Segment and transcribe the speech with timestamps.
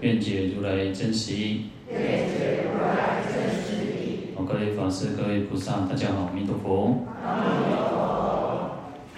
[0.00, 1.62] 愿解如来真实义。
[4.36, 7.04] 好，各位法师、各位菩萨，大家好，阿弥陀佛。
[7.26, 7.98] 阿弥陀佛。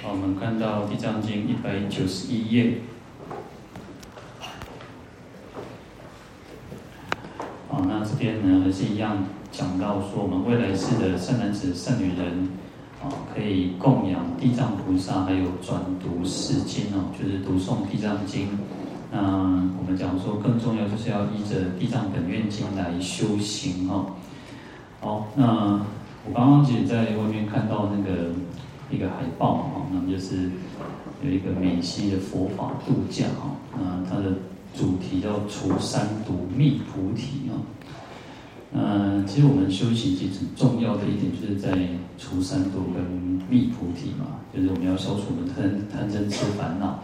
[0.03, 2.79] 好，我们看到《地藏经》一百九十一页。
[7.69, 9.23] 好，那这边呢，还是一样
[9.53, 12.49] 讲到说，我们未来世的善男子、善女人，
[13.03, 18.47] 啊，可以供养地藏菩萨，还有转读四经哦，就是读诵《地藏经》。
[19.13, 19.19] 那
[19.77, 24.07] 我们讲说，更重要就是要依着《地藏本愿经》来修行哈。
[25.01, 25.81] 好，那
[26.27, 28.31] 我刚刚其实在外面看到那个
[28.89, 30.51] 一个海报哈，那么就是
[31.25, 34.33] 有一个美西的佛法度假哈，那它的
[34.75, 37.59] 主题叫除三毒觅菩提啊。
[38.73, 41.77] 嗯，其实我们修行其实很重要的一点就是在
[42.17, 43.03] 除三毒跟
[43.49, 47.03] 觅菩提嘛，就是我们要消除我们贪贪嗔痴烦恼。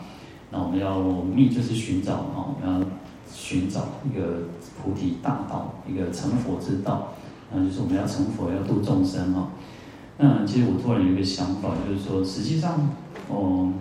[0.51, 2.87] 那我们要觅，就是寻找啊，我们要
[3.33, 4.45] 寻找一个
[4.81, 7.15] 菩提大道，一个成佛之道。
[7.53, 9.51] 那就是我们要成佛，要度众生哈。
[10.19, 12.89] 那其实我突然有一个想法，就是说，实际上，
[13.29, 13.73] 哦，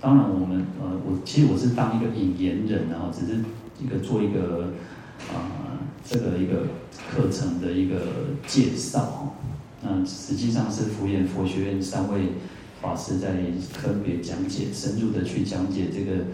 [0.00, 3.44] 当然我们呃，我其实我是当一个引言人啊，只是
[3.80, 4.72] 一个做一个
[5.30, 6.66] 啊、这个一个
[7.10, 7.96] 课程的一个
[8.46, 9.34] 介绍。
[9.82, 12.32] 那实际上是福严佛学院三位。
[12.82, 13.28] 法师在
[13.72, 16.24] 分别讲解，深入的去讲解这个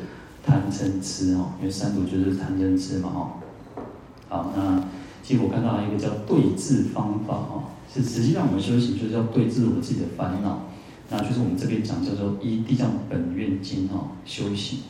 [0.42, 3.40] 贪嗔痴哦，因为三毒就是贪嗔痴嘛哈。
[4.30, 4.82] 好，那
[5.22, 10.62] 其实我看到一个叫对治方法哈，是实际上我们修行就是要对治我们自己的烦恼，
[11.10, 14.80] 那就是我们这边讲叫做依地藏本愿经哈修行。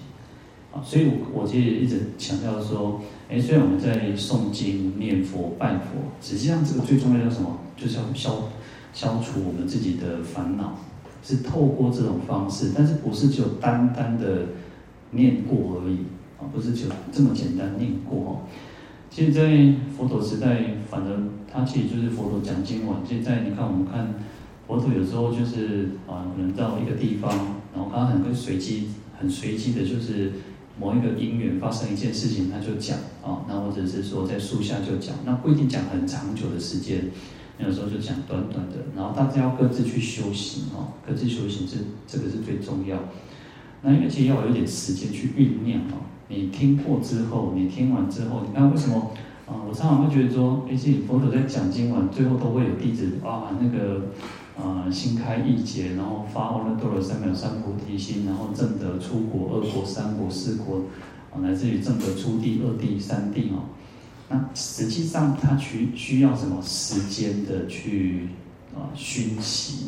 [0.73, 7.59] 啊，所以我我其实也一直强调说，哎，虽然我们在诵经、念佛、拜佛，实际上这个最重要的是什么？
[7.77, 8.49] 就是要消
[8.93, 10.77] 消除我们自己的烦恼。
[11.23, 14.47] 是透过这种方式，但是不是就单单的
[15.11, 15.99] 念过而已
[16.39, 16.47] 啊？
[16.53, 18.41] 不是就这么简单念过哦。
[19.11, 22.99] 其实，在佛陀时代，反正他其实就是佛陀讲经文。
[23.09, 24.15] 现在你看，我们看
[24.67, 27.31] 佛陀有时候就是啊，可能到一个地方，
[27.75, 30.33] 然后他很会随机、很随机的，就是
[30.79, 37.05] 某一个因缘发生一件事情，他就讲啊，那或者是说在树下就讲，那不一定讲很长久的时间。
[37.59, 41.77] 有时候就讲短短的，然后大家要各自去修行哦，各自修行这
[42.07, 42.97] 这个是最重要。
[43.83, 46.07] 那因为其实要有点时间去酝酿哦。
[46.29, 49.11] 你听过之后，你听完之后，你看为什么
[49.47, 49.65] 啊？
[49.69, 54.09] 我常常会觉得说，哎，其实佛陀在讲经文，最后都会有弟子啊，那个
[54.57, 60.83] 啊心开意解，然后发阿耨多罗三藐三菩提心，然后正得出国、二国、三国、四国，
[61.33, 63.75] 啊，乃至于正得初地、二地、三地哦。
[64.29, 68.29] 那实际上，它需需要什么时间的去
[68.75, 69.87] 啊熏习？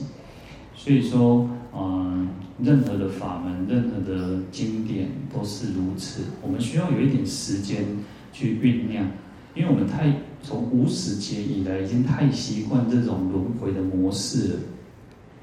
[0.74, 1.46] 所以说，
[1.76, 2.28] 嗯，
[2.58, 6.22] 任何的法门，任何的经典都是如此。
[6.42, 7.84] 我们需要有一点时间
[8.32, 9.06] 去酝酿，
[9.54, 10.10] 因为我们太
[10.42, 14.54] 从无始劫以来，已经太习惯这种轮回的模式了。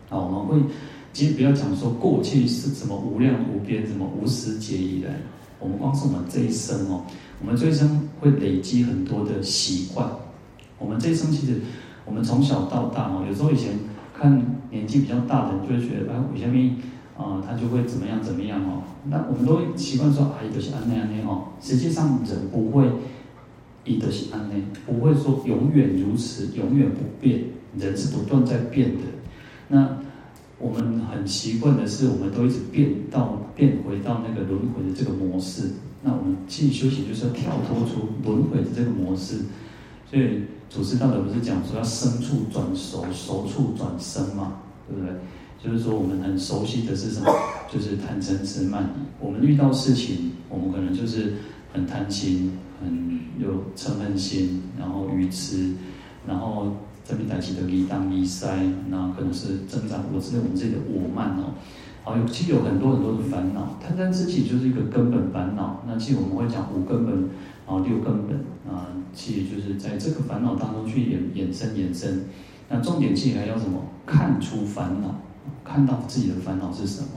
[0.09, 0.69] 啊，我们会
[1.13, 5.11] 其实不要讲说过去是什么无量无边，什么无始劫以来，
[5.59, 7.05] 我们光是我们这一生哦。
[7.39, 10.09] 我们这一生会累积很多的习惯。
[10.79, 11.61] 我们这一生其实，
[12.05, 13.79] 我们从小到大哦，有时候以前
[14.13, 16.75] 看年纪比较大的人就会觉得，哎，我下面
[17.17, 18.83] 啊，他就会怎么样怎么样哦。
[19.09, 21.53] 那我们都会习惯说，啊，伊就是安内安内哦。
[21.61, 22.89] 实际上人不会，
[23.83, 27.45] 伊就是安内，不会说永远如此，永远不变。
[27.77, 29.03] 人是不断在变的。
[29.67, 30.00] 那
[30.57, 35.73] 我们很习惯的是，我们都一直变到变回到那个轮回的这个模式。
[36.03, 39.38] 那我们去修行，就是要跳脱出轮回的这个模式。
[40.09, 45.13] 所以祖师大德不是讲说要生处转熟，熟处转生嘛，对不对？
[45.63, 47.33] 就是说我们很熟悉的是什么？
[47.71, 49.01] 就是贪嗔痴慢疑。
[49.19, 51.33] 我们遇到事情，我们可能就是
[51.73, 55.73] 很贪心，很有嗔恨心，然后愚痴，
[56.27, 58.47] 然后这边带起的理当离塞，
[58.89, 61.55] 那可能是增长我是我们自己的我慢哦。
[62.07, 65.83] 啊，有其实有很多很多的烦恼，贪嗔痴其实就是一个根本烦恼。
[65.86, 67.13] 那其实我们会讲五根本，
[67.65, 68.38] 啊六根本，
[68.74, 72.24] 啊其实就是在这个烦恼当中去衍衍生衍生。
[72.69, 73.81] 那重点其实还要什么？
[74.06, 75.13] 看出烦恼，
[75.65, 77.09] 看到自己的烦恼是什么。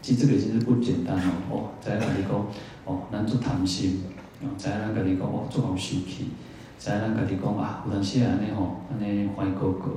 [0.00, 1.30] 其实这个其实不简单哦。
[1.50, 2.46] 哦，在哪里讲？
[2.86, 4.00] 哦，难做贪心。
[4.40, 6.30] 啊，知影咱家己讲哇，做好休息，
[6.78, 9.90] 知影咱家己讲啊，有当时安尼吼，安尼怀哥哥，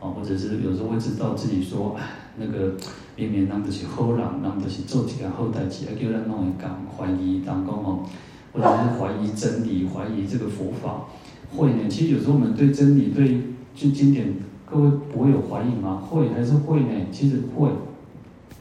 [0.00, 2.02] 啊，或者是有时候会知道自己说，哎，
[2.38, 2.74] 那个
[3.16, 8.04] 明明人就是好人，人就是做一件好代志，啊，叫咱拢会讲怀疑，当讲吼，
[8.52, 11.06] 或者是怀疑真理，怀疑这个佛法，
[11.56, 11.88] 会呢。
[11.88, 13.40] 其实有时候我们对真理、对
[13.74, 14.34] 就经典，
[14.64, 16.02] 各位不会有怀疑吗？
[16.08, 17.06] 会还是会呢？
[17.10, 17.70] 其实会，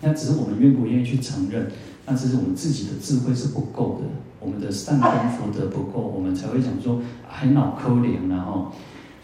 [0.01, 1.71] 那只是我们愿不愿意去承认。
[2.07, 4.05] 那只是我们自己的智慧是不够的，
[4.39, 8.71] 我们的善根福德不够，我们才会讲说还脑可怜然后，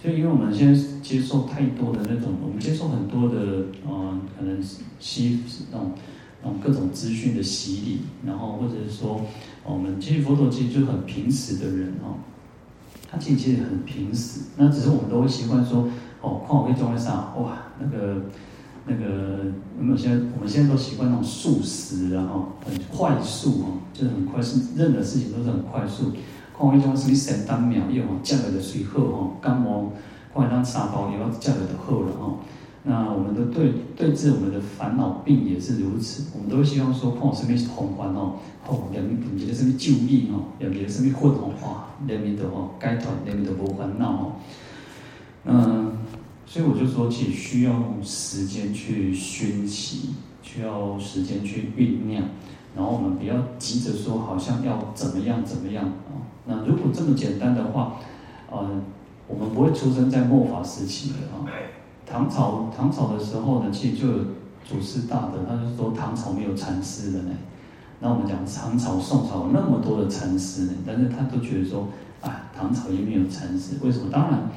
[0.03, 4.59] 就因为我们现在接受太多的那种，我们接受很多的呃，可能
[4.99, 5.39] 吸
[5.71, 5.91] 那种
[6.41, 9.21] 那种各种资讯的洗礼，然后或者是说，
[9.63, 12.17] 我们其实佛陀其实就很平时的人哦，
[13.09, 15.87] 他其实其实很平时，那只是我们都会习惯说
[16.21, 18.21] 哦，看我会装在上哇那个。
[18.83, 19.45] 那个，
[19.77, 26.13] 我们现在我们现在都习惯那种速食，然后很快速哦，就是很快速，任何事情都是很快速。
[26.69, 29.91] 看一种什么三单秒，又哦，价格的水货哦，刚毛，
[30.33, 32.37] 快当沙包，也要价格的货了哦。
[32.83, 38.35] 那我们的对对治我们的烦恼病也是如此，我们都会希望说，看我身边是红环哦，
[38.67, 44.31] 哦，两面两面的什么救命哦，两面的什么混哦，哇，两面的哦，该团两面的无烦恼哦，
[45.45, 45.91] 嗯。
[46.43, 47.71] 所以我就说，其实需要
[48.03, 50.09] 时间去熏习，
[50.41, 52.25] 需要时间去酝酿，
[52.75, 56.25] 然后我们不要急着说，好像要怎么样怎么样啊。
[56.45, 57.97] 那如果这么简单的话，
[58.49, 58.67] 呃，
[59.27, 61.45] 我们不会出生在末法时期的啊。
[62.05, 64.17] 唐朝唐朝的时候呢，其实就有
[64.65, 67.31] 祖师大德，他就说唐朝没有禅师的呢。
[67.99, 71.87] 那我们讲唐朝、宋朝有那么多的禅师呢，但是他都觉得说，
[72.21, 74.09] 啊，唐朝也没有禅师，为什么？
[74.11, 74.49] 当然。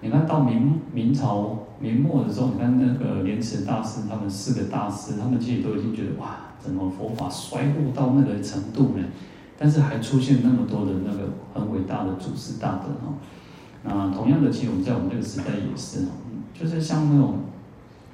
[0.00, 9.04] 你看到明明朝明末的时候，你看那个莲池大师，他们四个大师，他们其实都已经觉得哇，怎么佛法衰落到那个程度呢？
[9.58, 13.14] 但是还出现那么多的那个很伟大的祖师大德哈。
[13.82, 16.08] 那同样的，其实我们在我们这个时代也是哦，
[16.58, 17.40] 就是像那种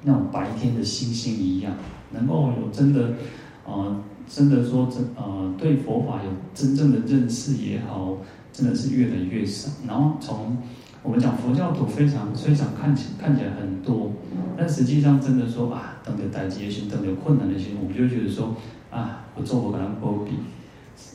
[0.03, 1.73] 那种白天的星星一样，
[2.11, 3.13] 能够有真的，
[3.65, 8.17] 呃，真的说真呃，对佛法有真正的认识也好，
[8.51, 9.71] 真的是越来越少。
[9.87, 10.57] 然后从
[11.03, 14.11] 我们讲佛教徒非常非常看起看起来很多，
[14.55, 18.55] 但实际上真的说啊，等着待劫心，等着困难的心，我们就觉得说
[18.91, 20.33] 啊，我做我跟他波比，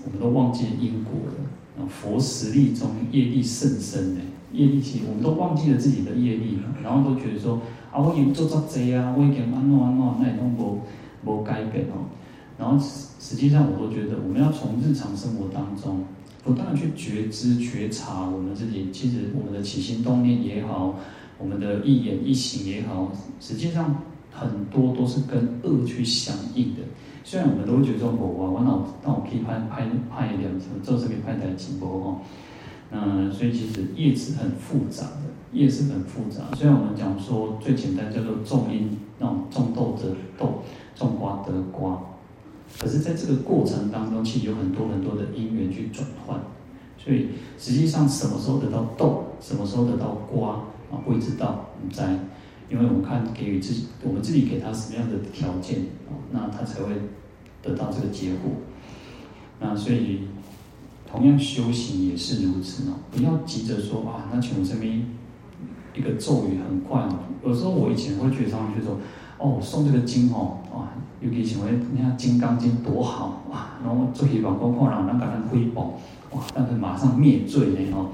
[0.05, 1.87] 我们都忘记因果了。
[1.89, 7.61] 佛实力中业力甚深呢，业力其实我们都忘记了自己的业力了，然后都觉得说
[7.93, 10.81] 啊，我已经做这贼啊，我已经安诺安诺，那也都无
[11.25, 12.11] 无改变哦。
[12.59, 12.77] 然后
[13.21, 16.05] 实际上我都觉得，我们要从日常生活当中。
[16.47, 20.95] 不断的去觉知、觉察我们自己，其实我们的起心动念也好，
[21.39, 23.11] 我们的一言一行也好，
[23.41, 26.83] 实际上很多都是跟恶去相应的。
[27.25, 32.21] 虽然我们都会觉得说，我我我脑脑可以拍拍拍一点什么，做这个拍台直播哈，
[32.93, 35.23] 那，所以其实业是很复杂的，
[35.53, 36.55] 业是很复杂。
[36.55, 40.63] 虽然我们讲说最简单叫做种因，那种种豆得豆，
[40.95, 42.01] 种瓜得瓜。
[42.79, 46.39] 可是，在这个过程当中，其实有很多很多的因缘去转换，
[46.99, 47.29] 所以
[47.59, 50.51] 实际上什么时候得到豆，什么时候得到瓜
[50.91, 51.01] 啊？
[51.05, 52.19] 不知道，我们在，
[52.69, 55.79] 因为我们看给予自己，我们自己给他什么样的条件
[56.09, 56.93] 啊，那他才会
[57.63, 58.53] 得到这个结果。
[59.59, 60.29] 那所以，
[61.11, 65.03] 同样修行也是如此哦，不要急着说啊，那请我这边
[65.95, 67.21] 一个咒语很快哦。
[67.43, 68.99] 有时候我以前会觉得上去说，
[69.39, 70.89] 哦，诵这个经哦，哇。
[71.19, 75.99] 尤其像为你看《金刚经》多好哇，然后做起广告看人，人家敢挥宝
[76.33, 78.09] 哇，但是马上灭罪呢哦。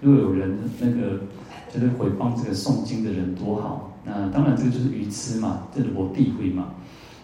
[0.00, 1.20] 如果有人那个
[1.68, 6.68] 就是毁谤这个诵经的人多好，那当然这个就是愚痴嘛，这是我地位嘛。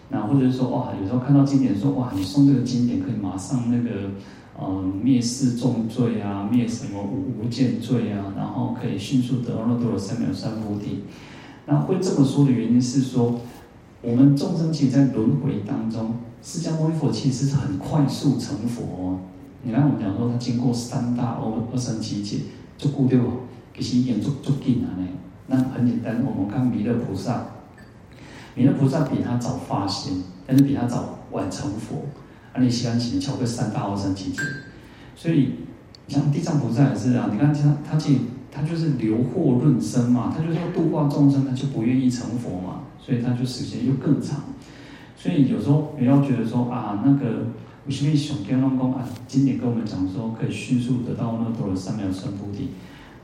[0.09, 4.11] 那或者是说哇，有时候看到经典说哇，你诵这个经典可以马上那个
[4.61, 11.05] 嗯灭世重罪啊，灭什么无无间罪啊，然后可以迅速得到那多少三藐三菩提。
[11.67, 13.39] 那会这么说的原因是说。
[14.03, 19.19] 我们众生其实，在轮回当中，释迦牟尼佛其实是很快速成佛哦。
[19.63, 22.39] 你看，我们讲说他经过三大阿阿僧只劫，
[22.79, 23.41] 就固定哦，
[23.77, 25.07] 其实已经足足紧了呢。
[25.49, 27.45] 那很简单，我们看弥勒菩萨，
[28.55, 31.97] 弥勒菩萨比他早发心，但是比他早晚成佛。
[32.55, 34.41] 而你西安行超过三大阿僧只劫，
[35.15, 35.57] 所以
[36.09, 37.29] 像地藏菩萨也是啊。
[37.31, 42.81] 你看他他其实他就是留祸润生嘛，他就是要度化众生，他就不愿意成佛嘛。
[43.05, 44.41] 所以他就时间又更长，
[45.17, 47.47] 所以有时候不要觉得说啊，那个
[47.87, 52.69] 为什么上天龙宫啊，经典跟我们讲说可以迅速得到那多的三藐三菩提，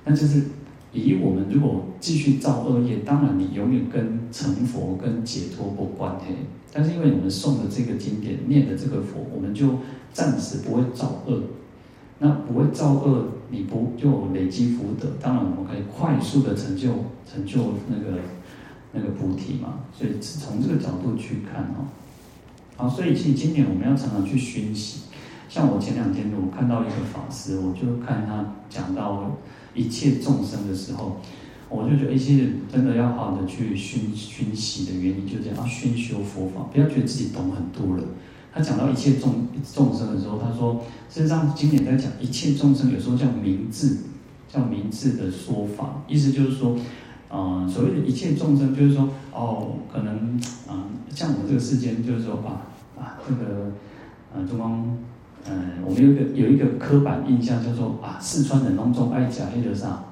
[0.04, 0.44] 那就是
[0.92, 6.34] 以我们如果继续造恶业，当然你永远跟成佛跟解脱不关系。
[6.72, 9.78] 但是因为我们诵的这个经典，念的这个佛，我们就
[10.12, 11.40] 暂时不会造恶。
[12.18, 15.08] 那不会造恶，你不就累积福德？
[15.20, 16.88] 当然，我们可以快速的成就
[17.30, 18.18] 成就那个
[18.96, 19.80] 那个菩提嘛。
[19.92, 21.86] 所以从这个角度去看哦，
[22.76, 25.02] 好，所以其实今年我们要常常去熏习。
[25.48, 29.38] 像我前两天我看到一个法师，我就看他讲到
[29.74, 31.20] 一切众生的时候，
[31.68, 38.02] 我就觉得一些人真的要好好的去熏熏习的原因，就这样，要熏修佛法，不要觉得自己懂很多了。
[38.52, 43.98] 他讲到一切众众生的时候，他说，事实上经典在讲一切众生，有时候叫名字，
[44.52, 46.76] 叫名字的说法，意思就是说，
[47.36, 52.64] 呃，所谓的一切众生，就是说，哦，可能啊、像我们这个世间，就是说啊
[52.98, 53.70] 啊，这个
[54.34, 54.96] 呃，中光，
[55.44, 55.52] 呃，
[55.84, 60.02] 我们有一个有一个刻板印象，叫做啊，四川人当中爱讲黑的啥，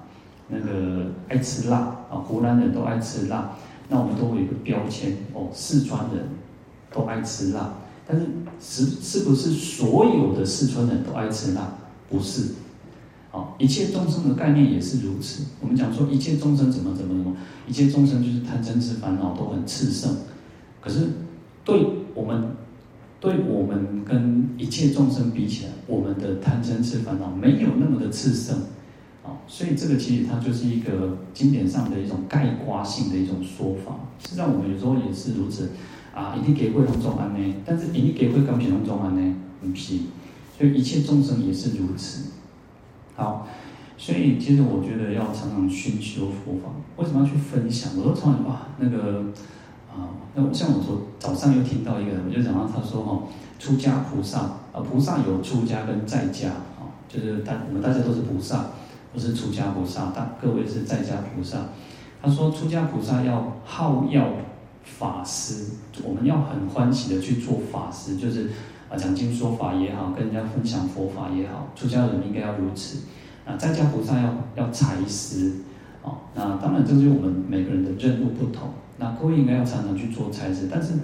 [0.49, 1.78] 那个爱吃辣
[2.11, 3.52] 啊，湖南人都爱吃辣，
[3.88, 6.28] 那我们都有一个标签哦，四川人
[6.93, 7.73] 都爱吃辣。
[8.07, 8.26] 但是
[8.61, 11.73] 是是不是所有的四川人都爱吃辣？
[12.11, 12.52] 不是，
[13.35, 15.43] 好，一切众生的概念也是如此。
[15.61, 17.37] 我们讲说一切众生怎么怎么怎么，
[17.67, 20.19] 一切众生就是贪嗔痴烦恼都很炽盛。
[20.81, 21.09] 可是
[21.64, 22.55] 对我们，
[23.19, 28.57] 对我们跟一切众生比起来，我们的贪嗔痴烦恼没有那么的炽盛。
[29.25, 33.97] 啊，所以这个其实它就是一个经典上的一种概括性的一种说法。
[34.23, 35.71] 实际上我们有时候也是如此。
[36.14, 39.97] 啊，一定给会当中安呢，但是一定给会刚平当中安呢，不是，
[40.57, 42.31] 所以一切众生也是如此。
[43.16, 43.47] 好，
[43.97, 46.71] 所以其实我觉得要常常熏修佛法。
[46.97, 47.92] 为什么要去分享？
[47.97, 49.25] 我都常常哇，那个
[49.90, 53.23] 啊，那像我昨早上又听到一个人，我就讲到他说哈，
[53.59, 54.40] 出家菩萨
[54.73, 58.66] 啊，菩萨有出家跟在家啊，就是大我们大家都是菩萨，
[59.12, 61.59] 不是出家菩萨，大各位是在家菩萨。
[62.23, 64.28] 他说出家菩萨要好要。
[64.87, 65.64] 法师，
[66.04, 68.50] 我们要很欢喜的去做法师，就是
[68.91, 73.00] 啊讲经说法也好，跟人家分享佛法也好，出家人应该要如此。
[73.47, 75.53] 啊，在家菩萨要要财施，
[76.03, 78.71] 哦，那当然这是我们每个人的任务不同。
[78.99, 80.95] 那各位应该要常常去做财施，但是，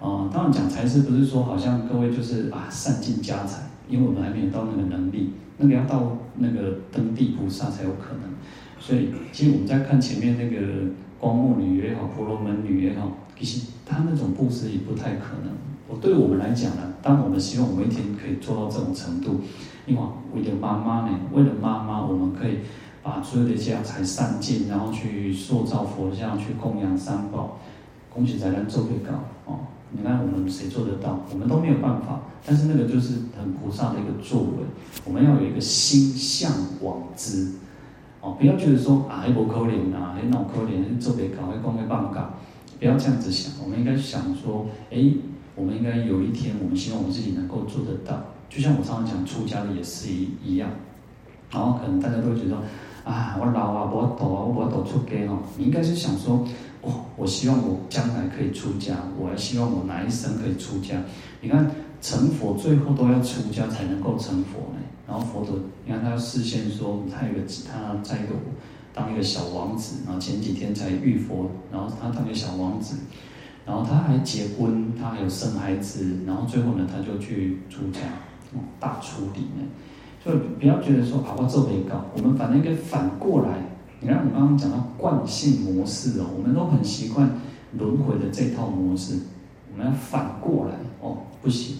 [0.00, 8.32] 啊，当然讲财施不是说好像各位就是啊散尽家财，因为我们还没有到那个能力，那个要到那个登地菩萨才有可能。
[8.78, 10.66] 所以，其实我们在看前面那个
[11.18, 13.12] 光目女也好，婆罗门女也好。
[13.38, 15.52] 其实她那种布施也不太可能。
[15.92, 19.42] 我对我们来讲呢，当我们希望我们一天可以做到这种程度，
[19.84, 20.02] 因为
[20.34, 22.60] 为了妈妈呢，为了妈妈，我们可以
[23.02, 27.58] 把所有的家财散尽，然后去塑造佛像，去供养三宝。
[28.08, 29.12] 恭喜才能做最高
[29.46, 29.60] 哦！
[29.90, 31.18] 你看我们谁做得到？
[31.32, 32.20] 我们都没有办法。
[32.44, 34.48] 但是那个就是很菩萨的一个作为。
[35.06, 37.52] 我们要有一个心向往之
[38.20, 42.34] 哦，不要觉得说啊，还不可怜啊，还脑可怜，做最高，还讲还办搞。
[42.78, 44.98] 不要这样子想，我们应该想说，哎，
[45.54, 48.22] 我们应该有一天，我们希望我们自己能够做得到。
[48.48, 50.70] 就像我常常讲，出家的也是一一样。
[51.50, 52.56] 然后可能大家都会觉得，
[53.04, 55.40] 啊，我老啊，我抖啊，我抖出家哦。
[55.58, 56.46] 你应该是想说，
[56.80, 60.96] 哦，我希望我将来可以出家，我还希望我哪一生可以出家。
[61.40, 64.80] 你看成佛最后都要出家才能够成佛呢。
[65.06, 67.40] 然后佛陀，你看他事先说，他有个
[67.70, 68.34] 他在一个。
[68.94, 72.96] 当一个小王子，然后前几天才遇佛，然后他当一个小王子，
[73.64, 78.00] 然后他还结婚，他还有生孩子，然后最后呢，他就去出家，
[78.80, 79.68] 大出离呢。
[80.24, 83.58] 就不要觉得说啊，我做没搞，我们反正应该反过来。
[84.00, 87.30] 你看我刚刚讲到惯性模式哦，我们都很习惯
[87.78, 89.14] 轮回的这套模式，
[89.72, 91.76] 我们要反过来哦，不行，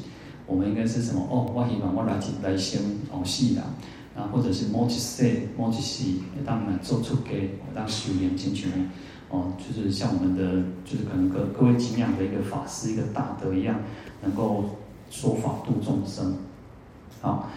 [0.46, 1.20] 我们应该是什么？
[1.30, 3.62] 哦，我希望我来来先哦，是的。
[4.14, 6.04] 啊，或者是某几世、某几世，
[6.44, 8.68] 当然做出给当修炼进去
[9.32, 13.80] 哦，就是像我们的，就是可能各各位敬仰的一个法师、一个大德一样，
[14.22, 14.78] 能够
[15.10, 16.36] 说法度众生。
[17.20, 17.48] 好，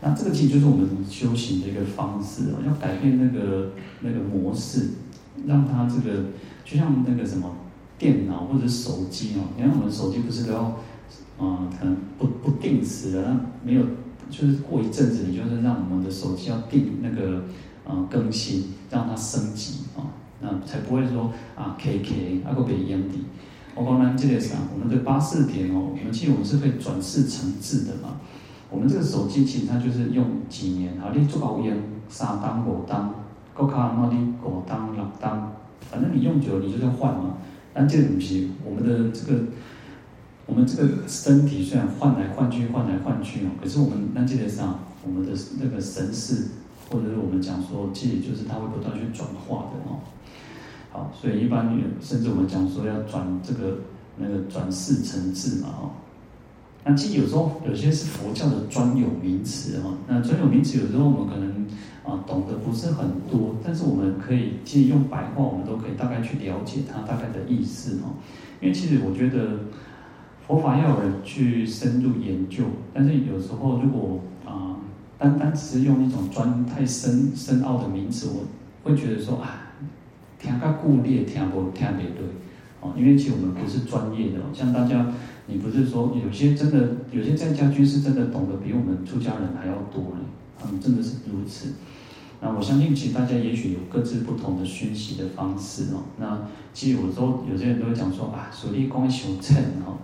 [0.00, 4.88] 那这个其实就是我们修行的一个方式哦，要改变那个那个模式，
[5.46, 6.24] 让它这个
[6.64, 7.54] 就像那个什么
[7.98, 10.76] 电脑或者手机哦，你看我们手机不是都要，
[11.38, 13.82] 嗯，可能不不定时的，没有。
[14.30, 17.44] 就是过一阵子，你就是让我们的手机要定那个
[17.86, 20.04] 呃更新，让它升级啊、哦，
[20.40, 23.24] 那才不会说啊 K K 啊个别烟蒂。
[23.74, 28.20] 我讲咱这个啥，我们的八识田哦，我们其实我们是可以转世成智的嘛。
[28.70, 31.76] 我们这个手机其实它就是用几年，好，你做好用
[32.08, 33.14] 三当五当，
[33.54, 37.38] 够卡那你五当六当，反正你用久了你就要换嘛。
[37.72, 39.44] 但这个东西，我们的这个。
[40.50, 46.46] 我们这个身体虽然换来换去，换来换去哦，可是我们那基本上，我们的那个神识，
[46.90, 50.00] 或者是我们讲说，其实就是它会不断去转化的哦。
[50.90, 53.78] 好，所以一般甚至我们讲说要转这个
[54.16, 55.90] 那个转世成智嘛哦。
[56.84, 61.66] 那其实有时候有些是佛教的专有名词哈，那专有名词有时候我们可能
[62.04, 68.08] 啊懂得不是很多，但是我们可以其实用白话，我们都可以大概去了解它大概的意思哈。
[68.62, 69.58] 因为其实我觉得
[70.46, 72.64] 佛法要有人去深入研究，
[72.94, 74.20] 但是有时候如果
[75.18, 79.72] 单单只是用一种专太深深奥的名词，我会觉得说啊
[80.38, 82.26] 听个故列听不听不对
[82.80, 85.06] 哦，因为其实我们不是专业的，像大家。
[85.50, 90.20] 你不是说有些真的有些在家居士真的懂得比我们出家人还要多呢？
[90.60, 91.72] 他们真的是如此。
[92.42, 96.04] 那我相信，其实大家也许有各自不同的熏习的方式哦。
[96.18, 96.38] 那
[96.74, 99.56] 其实有时候有些人都会讲说啊，所以讲修称
[99.86, 99.96] 哈，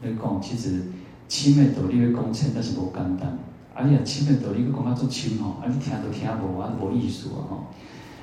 [0.00, 0.80] 那讲其实
[1.28, 3.38] 亲的道理的讲称，但是无简单。
[3.74, 7.64] 而且亲的道理个讲法做轻哦，而且听都听无啊，无意思啊哈。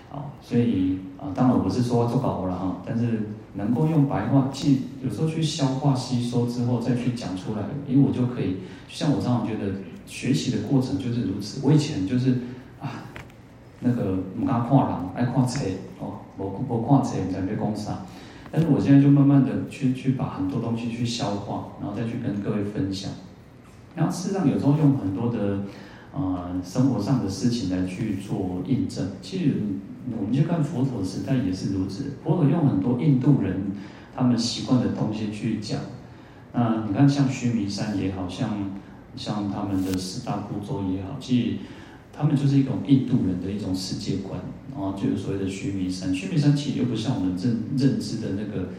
[0.09, 3.29] 好，所以啊，当然我不是说做搞了哈，但是。
[3.53, 9.73] 能够用白话，即有时候去消化吸收之后再去讲出来，因为我就可以，像我常常觉得
[10.05, 11.59] 学习的过程就是如此。
[11.61, 12.31] 我以前就是
[12.79, 13.03] 啊，
[13.81, 15.65] 那个唔敢看人，爱看册
[15.99, 18.05] 哦，无无看册，唔知要讲啥。
[18.49, 23.11] 但是我现在就慢慢的去去把很多东西去消化，然后再去跟各位分享。
[23.95, 25.63] 然后事实上有时候用很多的
[26.13, 29.55] 呃生活上的事情来去做印证，其实。
[30.19, 33.55] 我们就看佛陀时代也是如此，佛陀用很多印度人
[34.15, 35.79] 他们习惯的东西去讲。
[36.53, 38.71] 那你看，像须弥山也好，像
[39.15, 41.57] 像他们的四大部洲也好，其实
[42.11, 46.11] 他们就是一种印度人的一种世界观，然后就是所谓的须弥山。
[46.11, 48.69] 须弥山其实又不像我们认认知的那个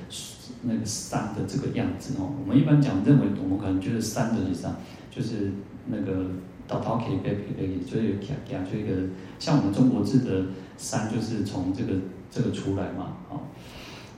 [0.63, 2.35] 那个山的这个样子哦。
[2.43, 4.67] 我们一般讲认为，我们可能觉得山的意思
[5.15, 5.53] 就是
[5.87, 6.27] 那个。
[6.69, 10.47] 到桃溪北北北，就是有卡卡，就一个像我们中国字的
[10.79, 11.93] 山，就是从这个
[12.31, 13.37] 这个出来嘛，啊，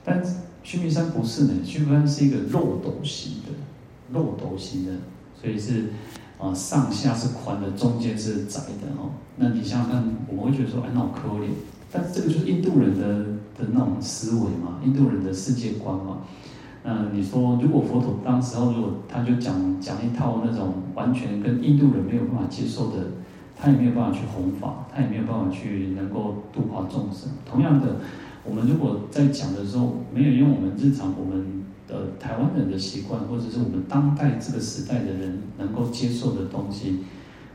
[0.05, 0.23] 但
[0.63, 3.49] 须弥山不是呢，须弥山是一个漏斗形的，
[4.13, 4.93] 漏斗形的，
[5.41, 5.89] 所以是
[6.37, 9.09] 啊上下是宽的，中间是窄的哦。
[9.37, 11.49] 那你想想看，我们会觉得说，哎，那我可怜，
[11.91, 13.23] 但这个就是印度人的
[13.57, 16.21] 的那种思维嘛，印度人的世界观嘛。
[16.87, 22.97] 嗯，你说如果佛陀当时候如果他就讲讲一套那种完全跟印度人没有办法接受的，
[23.57, 27.31] 他也没有办法去弘法，他也没有办法去能够度化众生。
[27.43, 27.95] 同样的，
[28.43, 36.99] 我们如果在讲的时候没有用我们日常我们的台湾人的习惯，或者是我们当代这个时代的人能够接受的东西，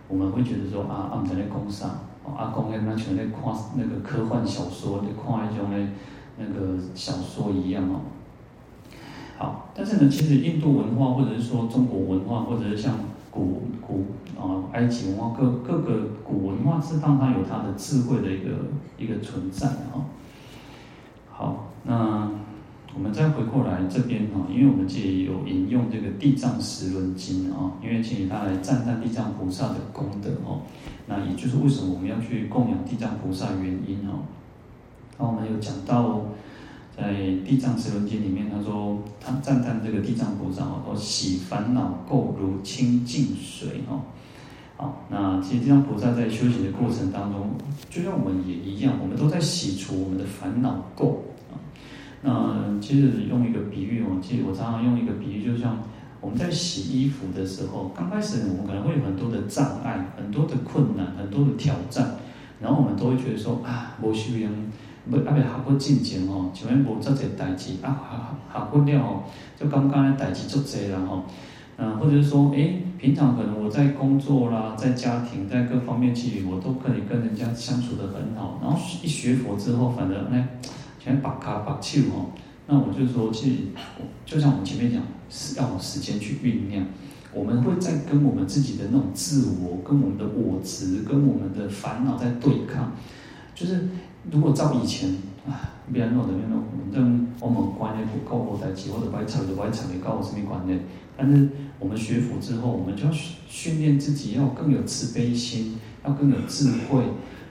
[0.09, 1.89] 我们会觉得说啊，阿弥陀佛供上，
[2.37, 5.79] 阿公跟那全在看那个科幻小说，在看一种的
[6.37, 8.01] 那个小说一样哦。
[9.41, 12.95] 好，但是呢，其实印度文化，或者是说中国文化，或者是像
[13.31, 14.05] 古古
[14.39, 18.51] 啊埃及文化，各各个古文化，是让它有它的智慧的一个
[18.99, 20.05] 一个存在啊。
[21.33, 22.31] 好，那
[22.95, 30.61] 我们再回过来这边哈，因为我们这里有引用这个《地藏十轮经》啊，因为请他来赞叹地藏菩萨的功德哦。
[31.07, 34.21] 那也就是为什么我们要去供养地藏菩萨原因哦。
[35.19, 36.27] 那我们有讲到。
[36.97, 44.01] 在《地藏十轮经》里面，他说他赞叹这个地藏菩萨哦，说洗烦恼垢如清净水哦。
[44.77, 47.51] 好，那其实地藏菩萨在修行的过程当中，
[47.89, 51.17] 就像我们也一样，我们都在洗除我们的烦恼垢
[51.51, 51.57] 啊。
[52.23, 55.79] 那其实用一个比喻哦，其实我常常用一个比喻，就像
[56.21, 62.17] 我们在洗衣服的时候，刚开始我们可能会有很多的障碍、很多的困难、很多的挑战，
[62.61, 64.41] 然后我们都会觉得说啊，我需
[65.11, 65.19] 要。
[65.19, 69.23] 不，阿未学过进前吼，前面无遮济代志，啊学学过了吼，
[69.59, 71.25] 就刚刚的代志足济了吼。
[71.83, 78.59] 嗯，或者是说，诶，平常可能我在工作啦，在家庭，在各方面其实我都可以跟人家相处得很好。
[78.61, 80.49] 然后一学佛之后，反而呢，
[80.99, 82.33] 全把卡把手吼。
[82.67, 83.57] 那我就说，其实
[84.27, 86.85] 就像我们前面讲，是要有时间去酝酿。
[87.33, 92.93] 我们会在跟我们自己的那种自我、跟我们的我执、跟我们的烦恼在对抗，
[93.55, 93.89] 就是。
[94.31, 95.11] 如果照以前
[95.49, 100.79] 啊，别人弄的那种，反正我们观念不够我在起，或者白扯的白扯的，跟我什么观念？
[101.17, 107.03] 但是我们学佛之后，我们就要训练自己，要更有慈悲心，要更有智慧。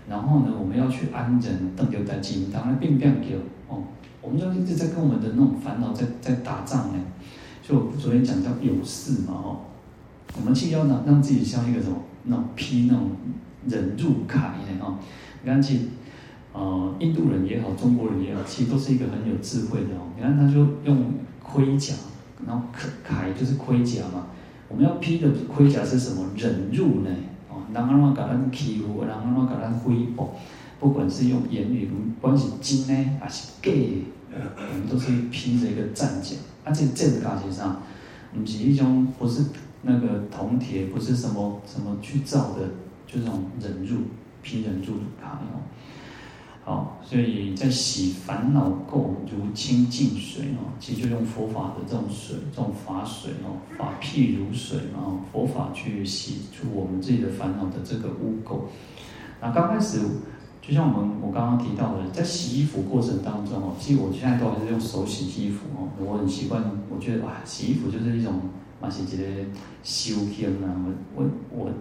[0.08, 3.84] 然后呢，我们要去安忍，等有在紧当然变变叫哦，
[4.22, 7.00] 我们就一直在跟我们的那种烦恼在在打仗呢。
[7.62, 9.60] 就我昨天讲叫有事嘛哦，
[10.38, 13.12] 我们既要让让自己像一个什么那种披那种
[13.68, 14.98] 忍辱铠的哦，
[15.44, 15.80] 你看去。
[16.52, 20.10] 呃，印度人也好，中国人也好，其实都是一个很有智慧的哦。
[20.18, 21.94] 你看，他就用盔甲，
[22.46, 22.66] 然后
[23.08, 24.28] 铠就是盔甲嘛。
[24.68, 26.26] 我们要披的盔甲是什么？
[26.36, 27.10] 忍辱呢？
[27.50, 30.28] 哦，人安怎甲咱欺负，人安怎甲咱诽谤，
[30.80, 33.72] 不管是用言语，不管是金呢还是假，
[34.32, 36.36] 我们都是披着一个战甲。
[36.64, 37.82] 啊，这个战甲上？
[38.32, 39.46] 不是一种，不是
[39.82, 42.62] 那个铜铁，不是什么什么去造的，
[43.08, 44.02] 就这种忍辱，
[44.44, 45.66] 披忍辱的卡哦。
[46.70, 58.66] 好，所以在洗烦恼垢如清净水哦，其实就用佛法的这种水，这种法水哦，法譬如水嘛，佛法去洗出我们自己的烦恼的这个污垢。
[59.42, 60.00] 那刚开始。
[60.62, 66.62] 就像我们我刚刚提到的，在洗衣服过程当中哦，其实我现在都还是用手洗衣服哦，我很习惯。
[66.94, 68.40] 我觉得哇，洗衣服就是一种
[68.80, 69.24] 蛮是一个
[69.82, 70.70] 修行啊。
[71.16, 71.72] 我我我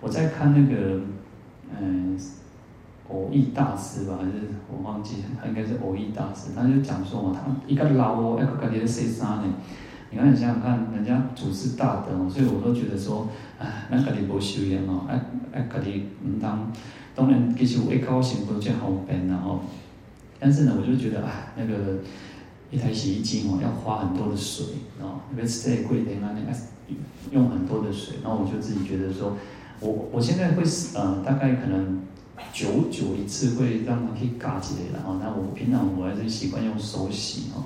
[0.00, 1.00] 我在看那个
[1.78, 2.18] 嗯，
[3.08, 4.32] 藕益大师吧，还是
[4.70, 9.44] 我忘记，他应该是藕益大师，他就讲说嘛，他一个老哦，一个感觉洗衫呢。
[10.10, 15.20] 你看你想想看，人家祖师大德哦，所以我都觉得说，哎，那个你不修行哦，哎
[15.52, 16.70] 哎，个你唔当。
[17.16, 19.60] 当然，其实我一高兴不就好办，然后，
[20.38, 21.98] 但是呢，我就觉得啊，那个
[22.70, 24.66] 一台洗衣机哦，要花很多的水
[25.00, 26.58] 哦，特别是这贵的那那个
[27.30, 29.36] 用很多的水，然后我就自己觉得说，
[29.80, 30.62] 我我现在会
[30.94, 32.00] 呃，大概可能
[32.52, 37.64] 久久一次会让它可以嘎起来了哦，那我平常我还是习惯用手洗哦。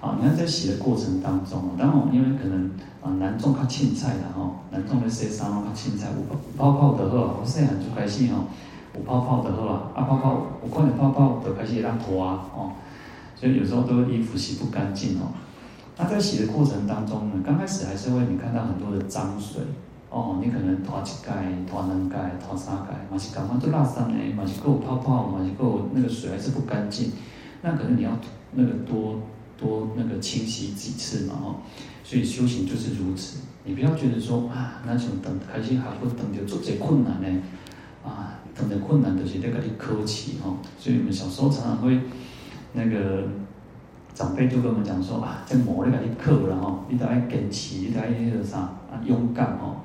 [0.00, 2.70] 啊，你看在洗的过程当中，当然因为可能
[3.02, 8.46] 啊男众较凊彩啦吼，男众咧洗衫拢较凊彩，有泡泡就好啊，我细汉就开始哦，
[8.94, 12.72] 我泡泡就好啊，啊泡泡有看到泡泡就开始会当拖啊，哦，
[13.36, 15.36] 所以有时候都衣服洗不干净哦。
[15.98, 19.60] 那在洗的过程当中呢，刚开始还是会你看到很多的脏水
[20.10, 27.12] 哦，你可能拖一盖、拖两盖、拖三盖，嘛是感觉都垃圾呢，嘛是够泡泡，嘛是够那个水还是不干净，
[27.62, 28.10] 那可能你要
[28.52, 29.20] 那个多。
[29.60, 31.56] 多那个清洗几次嘛，哦，
[32.02, 33.40] 所以修行就是如此。
[33.62, 37.42] 你不要觉得说啊，那种等开心还不等就做这困难呢，
[38.02, 40.56] 啊，等的困难就是在跟你客气哦。
[40.78, 42.00] 所以我们小时候常常会
[42.72, 43.24] 那个
[44.14, 49.76] 长辈就跟我们讲说啊，在磨那个你克了哈，你得要坚持，你得要那个啥啊，勇敢哦。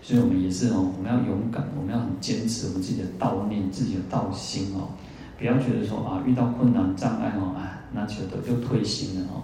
[0.00, 4.88] 所以我们也是哦，我们要勇敢，我们要很坚持我们自己的道念，自己的道心哦。
[5.38, 9.42] 不要觉得说啊，遇到困难障碍哦，啊，那就得就退心了哦。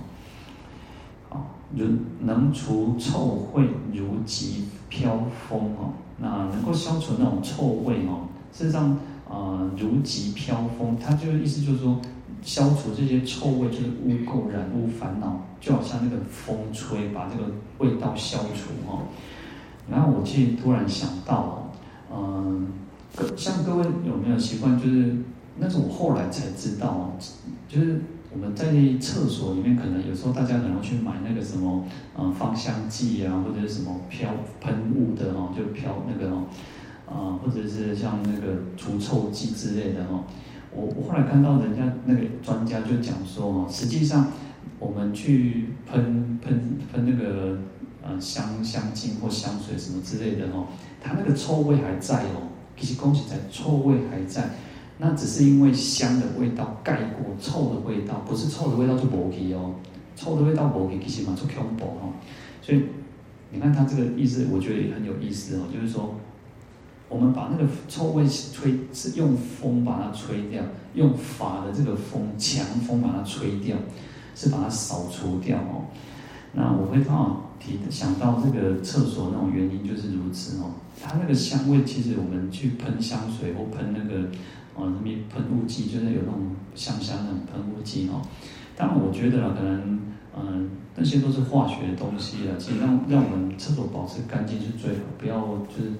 [1.29, 1.87] 好，如
[2.21, 8.27] 能除臭秽如疾飘风哦，那能够消除那种臭味哦。
[8.53, 8.97] 事实上，
[9.29, 12.01] 呃，如疾飘风，它就意思就是说，
[12.42, 19.03] 消除这些臭味，就是污垢染污烦恼，就好像那个风吹，把这个味道消除哦。
[19.90, 21.72] 然后我其实突然想到，
[22.14, 22.68] 嗯、
[23.16, 25.16] 呃，像各位有没有习惯，就是。
[25.61, 27.11] 那是我后来才知道，
[27.68, 28.01] 就是
[28.33, 28.66] 我们在
[29.01, 36.44] 厕所里面，可能有时候大家可能去买那个什么，呃，芳香剂啊，或者是什么飘喷雾的哦，就飘那个哦，
[37.09, 40.22] 啊，或者是像那个除臭剂之类的哦。
[40.79, 44.29] 我我后来看到人家那个专家就讲说哦，实际上
[44.79, 47.59] 我们去喷喷喷那个
[48.03, 50.69] 呃香香精或香水什么之类的哦，
[51.03, 54.51] 它那个臭味还在哦，其实恭喜在，臭味还在。
[55.01, 59.75] 那只是因为香的味道盖过臭的味道，不是臭的味道就无去哦，
[60.17, 62.12] 臭的味道无去其实嘛就恐怖哦。
[62.62, 62.83] 所以
[63.51, 66.14] 你看他这个意思，我觉得也很有意思哦，就是说
[67.09, 70.62] 我们把那个臭味吹，是用风把它吹掉，
[70.94, 73.77] 用法的这个风强风把它吹掉，
[74.35, 75.87] 是把它扫除掉哦。
[76.53, 80.71] 那我会刚好提想到这个厕所那种原因就是如此哦，
[81.03, 84.29] 它那个香味其实我们去喷香水或喷那个。
[84.81, 88.23] 哦，什么喷雾剂，就是有那种香香的喷雾剂哦。
[88.77, 89.99] 当然，我觉得可能，
[90.38, 92.57] 嗯，那些都是化学的东西了。
[92.59, 95.90] 其实让让我们厕所保持干净是最好，不要就是，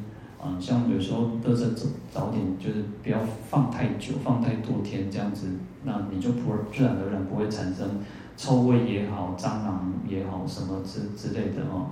[0.41, 3.19] 啊，像有时候都是早早点，就是不要
[3.51, 5.49] 放太久，放太多天这样子，
[5.85, 8.01] 那你就不自然而然不会产生
[8.37, 11.91] 臭味也好，蟑螂也好，什么之之类的哦。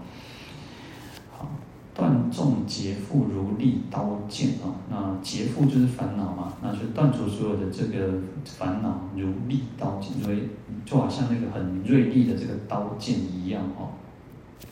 [1.37, 1.49] 好。
[1.95, 8.13] 断众劫富如利刀剑啊，那劫富就是烦恼嘛，那就断除所有的这个
[8.45, 10.43] 烦恼如利刀剑，所以
[10.85, 13.97] 就好像那个很锐利的这个刀剑一样哦。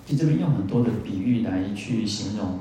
[0.05, 2.59] 其实这边用很多的比喻来去形容，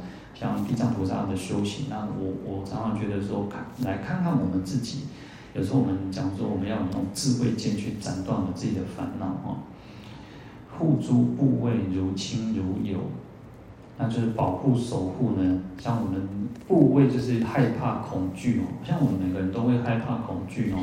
[0.49, 1.85] 像地藏菩萨的修行。
[1.89, 5.05] 那我我常常觉得说，看来看看我们自己，
[5.53, 9.57] 有时候我们讲说我们要用智慧剑去斩断我们自己的烦恼哦。
[10.77, 12.99] 护诸部位如亲如友。
[13.95, 16.27] 那就是保护守护呢，像我们
[16.67, 20.79] 部位就是害怕恐惧哦，像我们每个人都会害怕恐惧哦。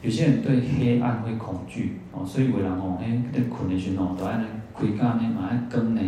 [0.00, 4.42] 有些人对黑暗会恐惧哦，所以有人哦，哎，在困的时候都爱
[4.74, 6.00] 开开呢，嘛爱关呢，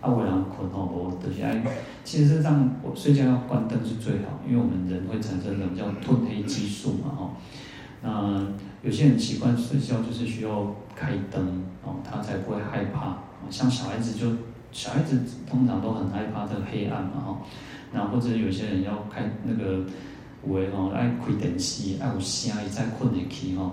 [0.00, 1.62] 啊，有人困哦，无就是爱。
[2.04, 7.30] 其实上我睡觉要关灯是最好，因为我们人会产生一种叫褪黑激素嘛，哦。
[8.02, 8.46] 那
[8.82, 13.18] 有些人习惯睡觉就是需要开灯哦，他才不会害怕。
[13.50, 14.36] 像小孩子就。
[14.72, 17.38] 小孩子通常都很害怕这个黑暗嘛，哈。
[17.92, 19.84] 那或者有些人要开那个，
[20.46, 23.72] 有的吼爱开电视，爱有声，伊才困得去吼。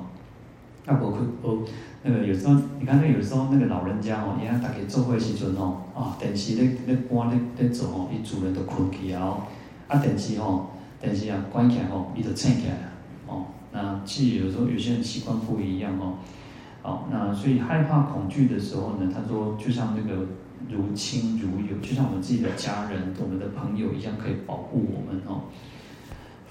[0.88, 1.65] 啊，无开无
[2.04, 9.38] 那个有时候，你看那有时候那个老人家哦，伊啊大家做伙时阵吼，啊电视咧咧关咧咧做哦，伊主人都困去啊。
[9.89, 10.71] 啊电视吼，
[11.02, 12.89] 电视啊关起来吼，伊就醒起来了。
[13.28, 16.13] 哦，那其实有时候有些人习惯不一样哦。
[16.82, 20.26] 好，那所以害怕恐惧的时候呢，他说就像那个
[20.69, 25.43] 如亲如友，就像我们自己的家人、我们的朋友一样，可以保护我们哦。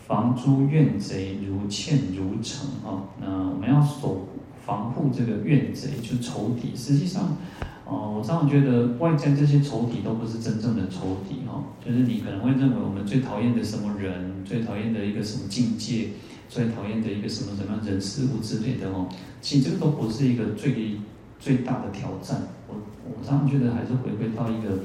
[0.06, 3.08] 防诸怨贼如堑如城哦。
[3.20, 4.28] 那我们要守
[4.64, 6.76] 防护这个怨贼，就是仇敌。
[6.76, 7.36] 实际上，
[7.84, 11.64] 哦，我常常觉得外在这些仇敌都不是真正的仇敌哦。
[11.84, 16.10] 就是你可能会认为我们最讨厌的什么人，最讨厌的一个什么境界。
[16.48, 19.08] 最讨厌的一个什么什么人事物之类的哦，
[19.40, 20.96] 其实这个都不是一个最
[21.40, 22.40] 最大的挑战。
[22.68, 24.78] 我我常常觉得还是回归到一个，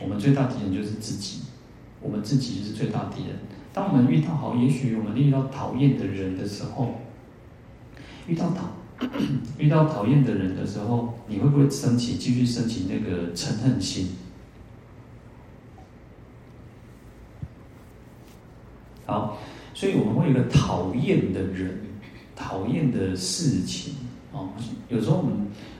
[0.00, 1.40] 我们最大敌人就是自己，
[2.00, 3.36] 我们自己是最大敌人。
[3.72, 6.94] 当我们遇到好，也许我们遇到讨厌的人的时候，
[8.28, 8.68] 遇到讨
[9.58, 14.10] 遇到讨厌的人的时候，你会不会升起继续升起那个嗔恨心？
[19.06, 19.38] 好。
[19.74, 21.80] 所以我们会有个讨厌的人，
[22.36, 23.94] 讨厌的事情
[24.32, 24.52] 啊。
[24.88, 25.32] 有时候我们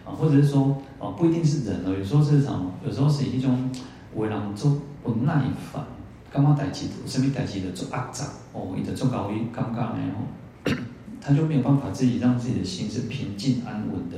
[0.05, 1.95] 啊，或者是说啊，不一定是人哦。
[1.97, 2.73] 有时候是什么？
[2.85, 3.71] 有时候是一种
[4.17, 5.85] 为人做不耐烦，
[6.33, 10.75] 干嘛代志，什么代志的做压榨哦，一直做搞一尴尬然后
[11.21, 14.17] 他就没有办法自己让自己的心是平静安稳的，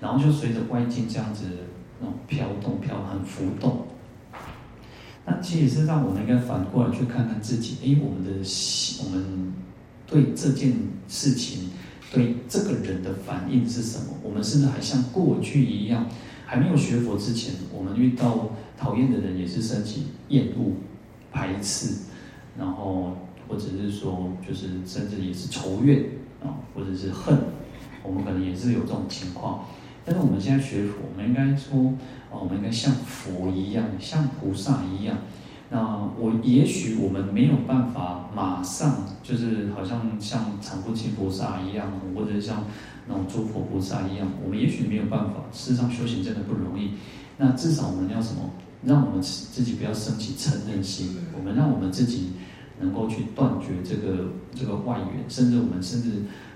[0.00, 1.44] 然后就随着外境这样子
[1.98, 3.86] 那种飘动、飘很浮动。
[5.24, 9.52] 那其实是让我们应该反过来去看看自己，诶，我们的心，我们
[10.06, 10.72] 对这件
[11.08, 11.70] 事情，
[12.12, 14.12] 对这个人的反应是什么？
[14.22, 16.06] 我们是不是还像过去一样，
[16.44, 20.74] 还没有学佛之前，我们遇到讨厌的人也是升起厌恶、
[21.36, 21.94] 排斥，
[22.58, 23.14] 然后
[23.46, 26.02] 或者是说，就是甚至也是仇怨
[26.42, 27.36] 啊，或者是恨，
[28.02, 29.66] 我们可能也是有这种情况。
[30.02, 31.92] 但是我们现在学佛，我们应该说。
[32.28, 35.16] 啊我们应该像佛一样，像菩萨一样。
[35.70, 42.64] 那我也许我们没有办法马上，就是好像像常不轻菩萨一样，或者像
[43.06, 45.44] 那种诸佛菩萨一样，我们也许没有办法。
[45.52, 46.90] 事实上，修行真的不容易。
[47.38, 48.50] 那至少我们要什么？
[48.84, 51.16] 让我们自己不要升起嗔恨心。
[51.36, 52.32] 我们让我们自己
[52.80, 56.10] 能够去断绝这个这个外缘，甚至我们甚至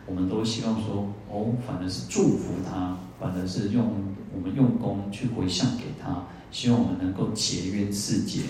[0.06, 3.86] 我们都希望说，哦，反而是祝福他，反而是用。
[4.32, 8.42] 我们用功去回向给他，希望我们能够结冤释结，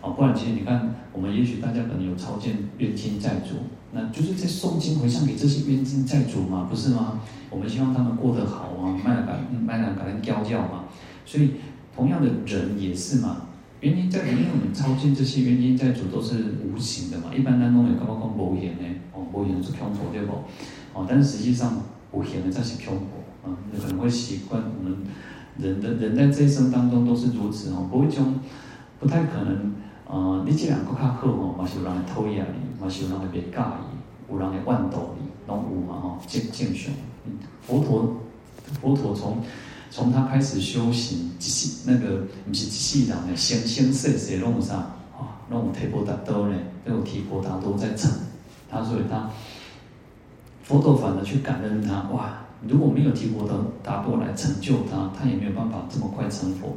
[0.00, 3.56] 啊，不然其实你看，我们也许大家可能有超荐冤亲债主，
[3.90, 7.20] 那就是在诵经回向给这些冤亲债主嘛，不是吗？
[7.50, 10.84] 我们希望他们过得好啊，卖了感卖了感恩教教嘛。
[11.24, 11.54] 所以
[11.96, 13.48] 同样的人也是嘛，
[13.80, 20.32] 冤亲债主，因为我们超荐这些原因在主都是无形的嘛，一般当中有刚刚讲无形的，哦，无形是恐怖对不？
[20.92, 21.80] 哦，但是实际上
[22.12, 23.06] 无形的才是恐怖。
[23.46, 24.98] 嗯，你可能会习惯我们
[25.58, 28.34] 人的人在这一生当中都是如此哦，不会种
[29.00, 29.72] 不太可能。
[30.08, 36.92] 呃，你这两个较好哦，嘛是有人来讨厌你，嘛是有人会别介意，有人会怨妒你，拢有嘛吼，敬敬上。
[37.60, 38.20] 佛陀，
[38.80, 39.38] 佛陀从
[39.90, 44.74] 从他开始修行，一世那个不是一世人的，生生世世拢有啥
[45.16, 45.40] 啊？
[45.48, 48.10] 拢有提婆达多呢，都有提婆达多在成。
[48.68, 49.30] 他所以他
[50.62, 52.42] 佛陀反而去感恩他，哇！
[52.66, 53.46] 如果没有提婆
[53.82, 56.76] 达多来成就他，他也没有办法这么快成佛。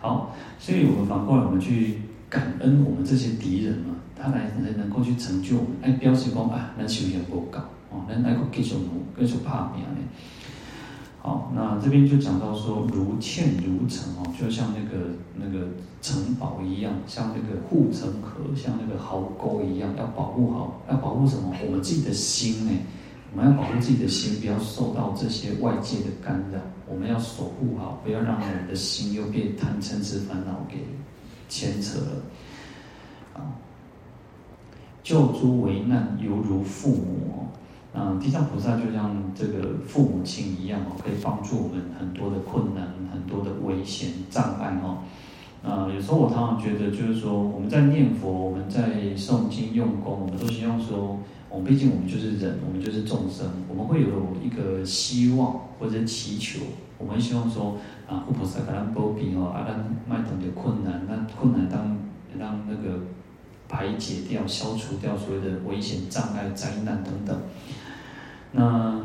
[0.00, 5.70] 好，所以我们反过来，我们去感恩我们这些敌人嘛，他来才能够去成就我们。
[5.82, 7.58] 哎，表示讲啊，咱修行不够
[7.90, 9.98] 哦，咱来个继续努，继续打拼呢。
[11.20, 15.66] 好，那这边就讲到说，如堑如城哦，就像那个那个
[16.00, 21.52] 城堡一样，像那个护城河，像那个壕沟一样，要保护好，要保护什么？
[21.66, 22.72] 我们自己的心呢？
[23.34, 26.60] 我们要保护自己的心，不要受到这些外界的干扰。
[26.86, 30.76] 我们要守护好，不要让我们的心又被贪嗔痴烦恼给
[31.48, 32.22] 牵扯了。
[33.34, 33.52] 啊，
[35.02, 37.48] 救诸危难犹如父母。
[38.00, 44.98] 嗯，地藏菩萨就像这个父母亲一样哦，可以帮助我们很多的困难、很多的危险障碍哦。
[45.64, 51.18] 啊，有时候我常常觉得，就是说我们在念佛、我们在诵经用功，我们都希望说。
[51.50, 56.60] 我们毕竟我们就是人，我们就是众生，我们会有一个希望或者祈求，
[56.98, 61.96] 我们希望说啊，护菩萨给咱保庇哦，啊，咱麦等的困难，那困难当
[62.38, 63.00] 让那个
[63.66, 67.34] 排解掉、消除掉所有的危险障碍、灾难等等。
[68.52, 69.00] 那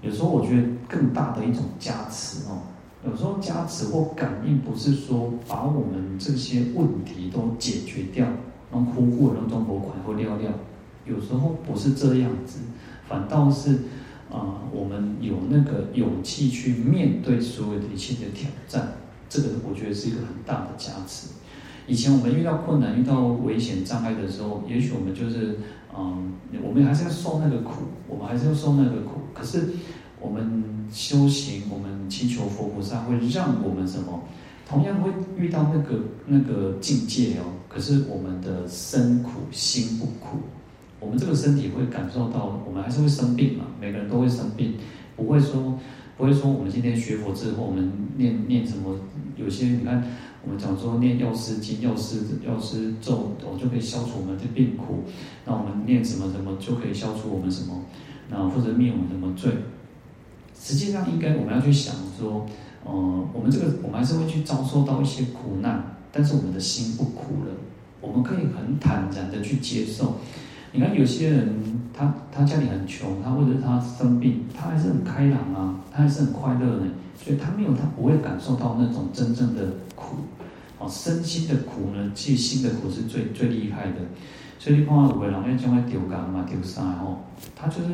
[0.00, 2.62] 有时候我觉得更大的一种加持哦，
[3.04, 8.26] 有时候加持或感应，不是说把我们这些问题都解决掉，
[8.72, 10.50] 让呼呼让中国款或尿尿，
[11.06, 12.58] 有时候不是这样子，
[13.08, 13.78] 反倒是
[14.30, 18.94] 啊、我们有那个勇气去面对所有的一切的挑战，
[19.28, 21.28] 这个我觉得是一个很大的加持。
[21.86, 25.58] 以前我们遇到困难、遇到危险障碍的时候，也许我们就是
[25.96, 29.68] 嗯，我们还是要受那个苦，我们还是要受那个苦，可是。
[30.24, 34.22] 我们修行，我们祈求佛菩萨会让我们什么？
[34.64, 37.58] 同样会遇到那个那个境界哦。
[37.68, 40.38] 可是我们的身苦心不苦，
[41.00, 43.64] 我们这个身体会感受到，我们还是会生病嘛。
[43.80, 44.74] 每个人都会生病，
[45.16, 45.76] 不会说
[46.16, 48.96] 不会说我们今天学佛之后，我们念念什么？
[49.36, 50.04] 有些你看，
[50.44, 55.04] 我们讲说念药师经、药师药师咒，我就可以消除我们的病苦。
[55.44, 57.80] 那我们念什么什么就可以消除我们什么？
[58.28, 59.52] 那或者灭我们什么罪？
[60.58, 62.46] 实际上，应该我们要去想说，
[62.84, 62.92] 呃，
[63.32, 67.52] 我们这个我们还是会去遭受到一些苦难，但是我们的心不苦了，
[68.00, 70.16] 我们可以很坦然的去接受。
[70.72, 71.54] 你看有些人，
[71.92, 76.86] 他他家里很穷，他或者他生病，他还是很开朗啊，他还是很快乐的，
[77.24, 79.62] 所以他没有他不会感受到那种真正的
[79.94, 80.16] 苦，
[80.78, 83.98] 哦，身心的苦呢，即心的苦是最最厉害的。
[84.58, 87.18] 所以你看有个人要将来丢工嘛，丢啥哦，
[87.56, 87.88] 他就是。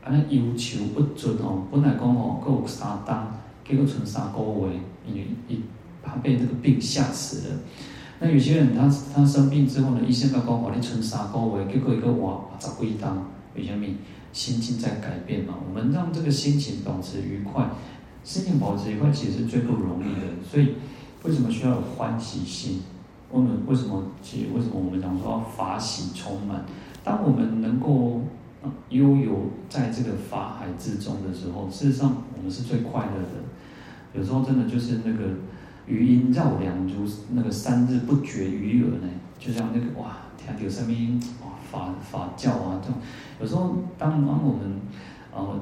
[0.00, 3.28] 安尼忧愁不尽哦，本来讲哦，够有三单，
[3.68, 5.60] 结果剩三个月，因为一
[6.02, 7.56] 怕被这个病吓死了。
[8.18, 13.22] 那有些人他他生病之后呢，医生甲讲话你剩三个月，结果一个哇十几当，
[13.54, 13.96] 为虾米？
[14.32, 15.54] 心境在改变嘛。
[15.68, 17.68] 我们让这个心情保持愉快，
[18.28, 20.20] 心情保持愉快其实是最不容易的。
[20.46, 20.74] 所以
[21.22, 22.82] 为什么需要有欢喜心？
[23.30, 24.02] 我们为什么？
[24.20, 26.66] 其实为什么我们讲说要法喜充满？
[27.02, 28.20] 当我们能够。
[28.90, 33.38] 悠游在这个法海之中的时候，事实上我们是最快乐的。
[34.12, 35.24] 有时候真的就是那个
[35.86, 40.92] 余音绕梁，如那个三日不绝于耳呢，就像那个哇，听到什么
[41.44, 43.00] 哇法法教啊这种。
[43.40, 44.80] 有时候当当我们
[45.32, 45.60] 呃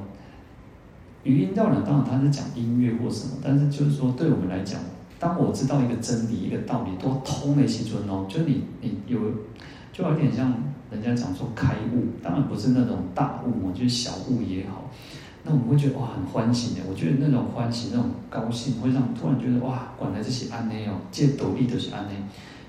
[1.27, 4.79] 语音绕梁，当然他是讲音乐或什么，但是就是说对我们来讲，
[5.19, 9.19] 当我知道一个真理一个道理多通的时阵哦，就你你有
[9.91, 10.53] 就有点像。
[10.89, 14.89] 人家讲说开悟，当然不是那种大悟，就是小悟也好。
[15.43, 16.81] 那我们会觉得哇，很欢喜的。
[16.89, 22.13] 我觉得那种欢喜、那种高兴，会让突然觉得哇，管来这些安内哦，借斗笠都是安内。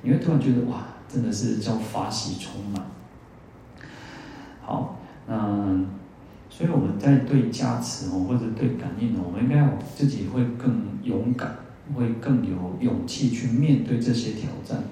[0.02, 2.84] 你会突然觉得哇，真的是叫法喜充满。
[4.60, 5.80] 好，那
[6.50, 11.56] 所以我们在对加持哦，或者对感应哦，我们应该要自己会更勇敢，
[11.94, 14.82] 会更有勇气去面对这些挑战。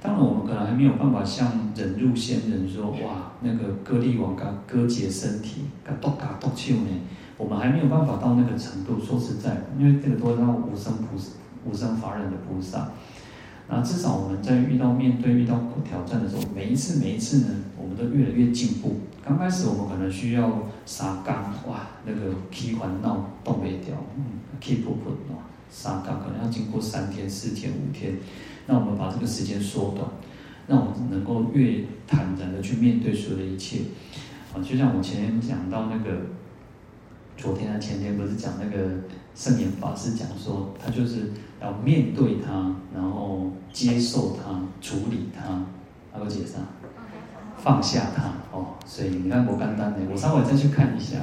[0.00, 6.90] 当然，我们可能还没有办法像忍辱仙人说，哇，那个歌利王刚割截身体，嘎剁嘎剁手呢，
[7.36, 9.00] 我们还没有办法到那个程度。
[9.00, 11.32] 说实在，因为这个都是无生菩萨、
[11.64, 12.88] 无生法忍的菩萨。
[13.68, 19.00] 那至少我们在遇到面对遇到挑战的时候，每一次每一次呢，我们都越来越进步。
[19.26, 20.48] 刚开始我们可能需要
[20.84, 21.34] 三工，
[21.68, 24.24] 哇，那个起烦恼动不掉，嗯，
[24.60, 28.16] 起不稳哇，三工可能要经过三天、四天、五天。
[28.66, 30.08] 那我们把这个时间缩短，
[30.68, 33.80] 让我们能够越坦然的去面对所有的一切。
[34.54, 36.20] 啊，就像我前天讲到那个，
[37.36, 38.92] 昨天啊前天不是讲那个
[39.34, 45.64] 圣严法师讲说，他就是要面对它，然后接受它，处理它，
[46.14, 46.62] 那个解散，
[47.66, 48.22] 放下它。
[48.56, 51.16] 哦，所以你看我刚单的，我稍微再去看一下。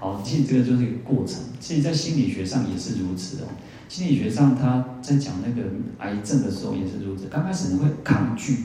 [0.00, 3.48] 好，其实这个就是一个过程，其实在心理学上也是如此哦。
[3.86, 5.68] 心理学上，他在讲那个
[5.98, 7.26] 癌症的时候也是如此。
[7.30, 8.56] 刚开始你会抗拒，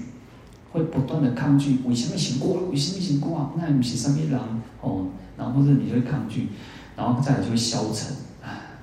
[0.72, 2.70] 会不断的抗拒，为什么行过？
[2.72, 3.52] 为什么行过啊？
[3.58, 4.40] 那不是什么人
[4.80, 5.08] 哦？
[5.38, 6.48] 然后或者你就会抗拒，
[6.96, 8.80] 然后再来就会消沉啊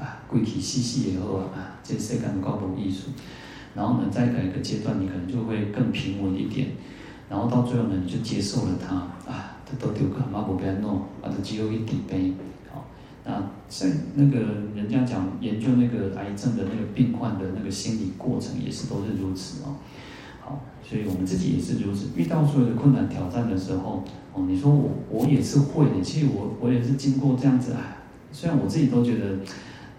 [0.00, 3.10] 啊，归体细细以后啊，这世界高度艺术。
[3.74, 6.68] 然后呢，再改一个阶段，你可能就会更平稳一点。
[7.30, 8.96] 然后到最后呢，你就接受了它
[9.30, 12.34] 啊，它都丢个马不别弄，啊，就只有一点杯。
[13.22, 14.40] 啊，像那个
[14.74, 19.76] 人家讲研究那个癌症的那个病患的那个心理过程，也是都是如此哦。
[20.40, 22.08] 好，所以我们自己也是如此。
[22.16, 24.02] 遇到所有的困难挑战的时候，
[24.32, 26.00] 哦，你说我我也是会的。
[26.02, 27.98] 其实我我也是经过这样子啊。
[28.32, 29.36] 虽然我自己都觉得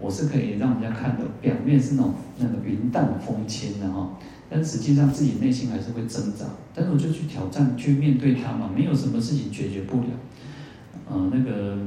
[0.00, 4.10] 我是可以让人家看的，表面是那种那个云淡风轻的哈，
[4.52, 6.44] 但实际上自己内心还是会挣扎。
[6.74, 10.08] 但是我就去挑战，去面对它嘛，没有什么事情解决不了。
[11.10, 11.78] 嗯、呃，那个。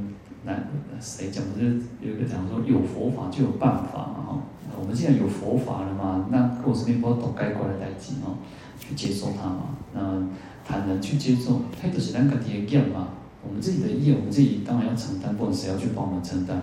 [0.48, 0.54] 那
[1.00, 1.64] 谁讲不是
[2.00, 4.38] 有一个讲说有佛法就有办法嘛哈？
[4.80, 8.38] 我们既然有佛法了嘛，那过什么不都该过来代替哦？
[8.78, 9.74] 去接受它嘛？
[9.92, 10.24] 那
[10.64, 13.08] 坦然去接受，它就是咱家己的业嘛。
[13.44, 16.62] 我们自己的业，我们自己当然要承担，不管谁要去帮我们承担，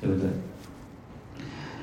[0.00, 0.26] 对不对？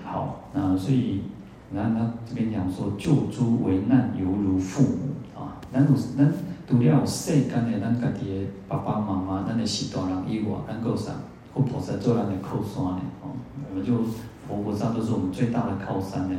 [0.04, 1.22] 好，那所以，
[1.70, 5.60] 你看他这边讲说，救诸危难犹如父母啊。
[5.72, 6.32] 咱有咱
[6.68, 11.12] 除了有世间的咱家己的爸爸妈妈，咱的是大人以外，咱够啥？
[11.54, 13.02] 佛菩萨做咱的靠山呢？
[13.22, 13.36] 哦，
[13.70, 13.98] 我们就
[14.48, 16.38] 佛菩萨都是我们最大的靠山呢。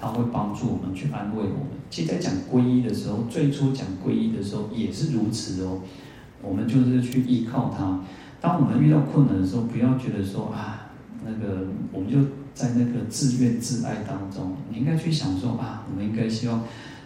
[0.00, 1.68] 他会帮助我们去安慰我们。
[1.88, 5.78] 其实，在讲皈依的时候，最初讲皈依的时候也是如此哦。
[6.42, 8.00] 我们就是去依靠他。
[8.40, 10.90] 当我们遇到困难的时候，不要觉得说啊，
[11.24, 12.18] 那个我们就
[12.54, 14.56] 在那个自怨自艾当中。
[14.70, 16.62] 你应该去想说啊，我们应该希望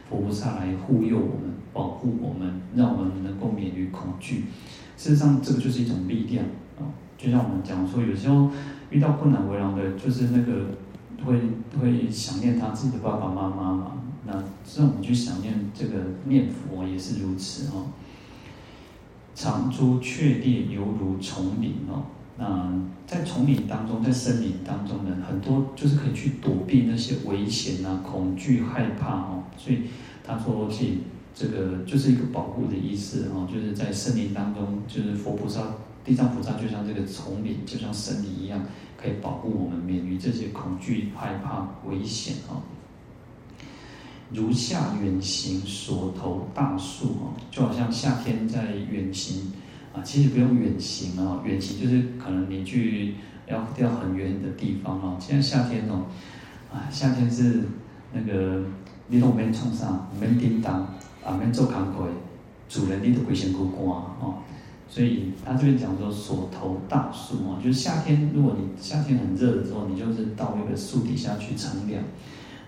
[0.08, 4.44] 佛菩萨来护佑我们、保护我们，让我们能够免于恐惧。
[4.96, 6.44] 事实上，这个就是一种力量
[6.78, 6.88] 啊。
[7.18, 8.50] 就像我们讲说，有时候
[8.90, 10.66] 遇到困难为难的，就是那个
[11.24, 11.40] 会
[11.80, 13.92] 会想念他自己的爸爸妈妈嘛。
[14.26, 14.32] 那
[14.76, 15.94] 让我们去想念这个
[16.24, 17.86] 念佛也是如此哦。
[19.34, 22.06] 长诸雀猎犹如丛林哦，
[22.38, 22.70] 那
[23.06, 29.44] 在丛林当中，在森林当中呢，很多就是可以去躲避那些危险啊、恐惧、害怕哦。
[29.56, 29.84] 所以
[30.22, 30.98] 他说，其
[31.34, 35.62] 这个就是一个保护的意思哦，就是在森林当中，就是佛菩萨、
[36.04, 38.62] 地藏菩萨就像这个丛林，就像森林一样，
[39.00, 42.60] 可以保护我们免于这些恐惧、害怕、危险哦。
[44.32, 49.52] 如下远行所投大树哦，就好像夏天在远行
[49.96, 53.14] 啊，其实不用远行啊，远行就是可能你去
[53.48, 55.16] 要要很远的地方哦。
[55.18, 56.04] 现在夏天哦，
[56.70, 57.64] 啊，夏天是
[58.12, 58.62] 那个
[59.08, 60.94] 你都免冲上，免叮当，
[61.24, 62.08] 啊，免做工课，
[62.68, 64.42] 主人你都规身躯干哦。
[64.88, 72.02] 所以他这边讲说锁头大树哦，就是夏天，如果你夏天很热的时候，你就是到那个树底下去乘凉。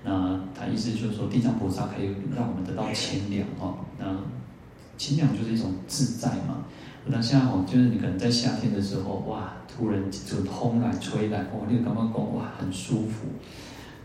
[0.05, 3.79] 那他意思就是说，地藏菩萨可以让我们得到清凉哦。
[3.99, 4.17] 那
[4.97, 6.65] 清凉就是一种自在嘛。
[7.11, 13.27] 那现在哦，就是你可能在夏天的时候，哇，突然就风来吹来，哇，你刚刚讲哇，很舒服。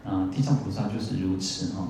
[0.04, 1.88] 啊，地藏菩萨就是如此哈。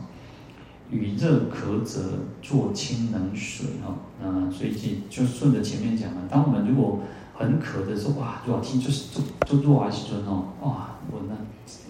[0.92, 3.96] 与热渴者作清冷水哈。
[4.22, 7.00] 那所以就就顺着前面讲了，当我们如果
[7.36, 11.36] 很渴的时候，哇，热天就是就就热啊时阵哦，哇，我那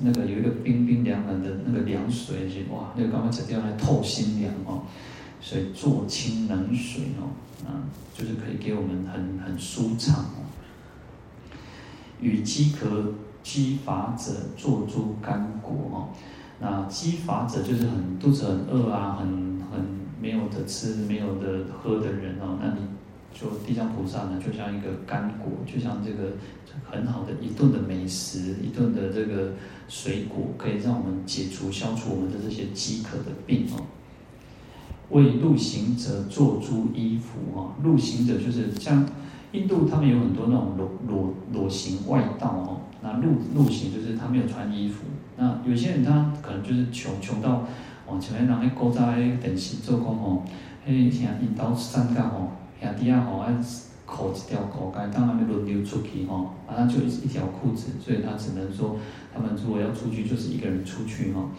[0.04, 4.84] 那个有一个冰冰凉凉的那个凉水，哇，那个刚刚讲掉来透心凉哦，
[5.44, 7.36] 所以坐清冷水哦，
[7.68, 7.84] 啊，
[8.14, 10.48] 就是可以给我们很很舒畅哦。
[12.22, 13.14] 与饥渴
[13.44, 16.10] 饥乏者作诸干果哦，
[16.62, 19.28] 那饥乏者就是很肚子很饿啊，很
[19.70, 19.86] 很
[20.22, 22.88] 没有的吃没有的喝的人哦，那你。
[23.36, 26.34] 就地藏菩萨呢，就像一个干果，就像这个
[26.88, 29.54] 很好的一顿的美食，一顿的这个
[29.90, 33.82] 水果，可以让我们解除、消除我们的这些饥渴的病哦。
[35.10, 39.06] 为路行者做出衣服哦，路行者就是像
[39.52, 42.82] 印度，他们有很多那种裸裸裸行外道哦。
[43.02, 45.04] 那路路行就是他没有穿衣服。
[45.38, 47.66] 那有些人他可能就是穷穷到
[48.08, 50.44] 哦，前面拿那古早的电视做工哦，
[50.86, 52.48] 嘿，像印度三角哦。
[52.82, 53.54] 兄弟啊，吼，爱
[54.06, 58.98] 扣一条裤带，当他们轮流出去吼，啊，他就一条裤子，所以他只能说，
[59.34, 61.50] 他们如果要出去，就是一个人出去吼。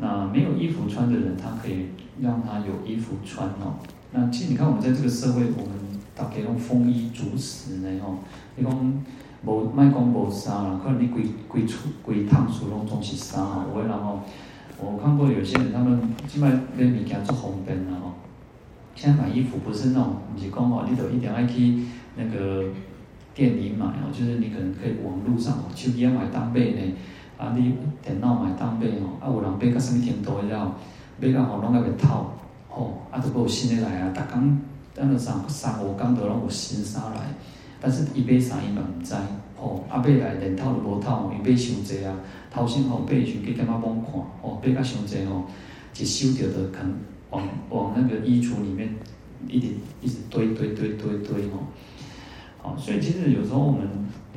[0.00, 1.86] 那没有衣服穿的人，他可以
[2.20, 3.74] 让他有衣服穿哦。
[4.12, 5.70] 那其实你看，我们在这个社会，我们
[6.14, 8.18] 大概用丰衣足食呢吼。
[8.56, 9.02] 你讲
[9.44, 13.64] 无，卖讲无衫啦，可能你规规出规趟出拢总是衫吼。
[13.74, 14.20] 我然后
[14.78, 18.12] 我看过有些人，他们即摆买物件做方便啦吼。
[18.94, 21.84] 现在买衣服不是那种，不是讲哦，你都一定要去
[22.16, 22.64] 那个
[23.34, 26.80] 店里买哦，就是你可能可以网络上哦，手机买当买呢，
[27.38, 30.74] 啊，你电脑买当买哦，啊，有人买到什么程度的了，
[31.20, 32.26] 买到吼拢个袂透，
[32.68, 34.58] 吼，啊，都有新的来啊，逐工
[34.94, 37.20] 等了三三五工都拢有新衫来，
[37.80, 39.14] 但是伊买啥伊嘛毋知，
[39.56, 42.14] 吼，啊买来连透都无透，伊买伤济啊，
[42.50, 44.12] 头先吼买时去点仔网看，
[44.42, 45.44] 吼，买甲伤济吼，
[45.98, 46.94] 一收着就可能。
[47.28, 48.88] 往往那个衣橱里面
[49.48, 49.66] 一直
[50.00, 51.66] 一直堆堆堆堆堆哦，
[52.62, 53.80] 好，所以其实有时候我们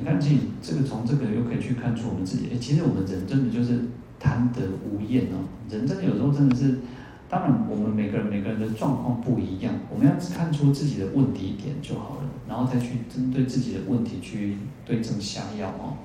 [0.00, 0.28] 你看，这
[0.62, 3.78] 这个从这个又可以去看出我们自己，哎，其实我们人真的就是
[4.18, 6.78] 贪得无厌哦，人真的有时候真的是，
[7.28, 15.98] 当然我们每个人每个人的状况不一样，我们要看出自己的问题点就好了，然后再去针对自己的问题去对症下药哦。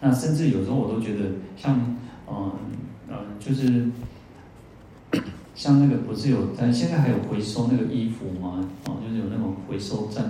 [0.00, 1.78] 那甚至有时候我都觉得像，
[2.26, 2.52] 嗯
[3.10, 3.90] 嗯，就是。
[5.56, 8.68] 像那个不是有在现在还有回收那个衣服吗？
[8.86, 10.24] 哦，就是有那种回收站，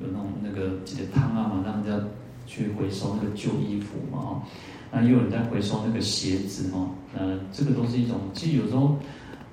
[0.00, 2.06] 有那种那个几个汤啊嘛，让人家
[2.46, 4.18] 去回收那个旧衣服嘛。
[4.18, 4.42] 哦，
[4.90, 6.90] 那也有人在回收那个鞋子哦。
[7.16, 8.98] 呃，这个都是一种，其实有时候，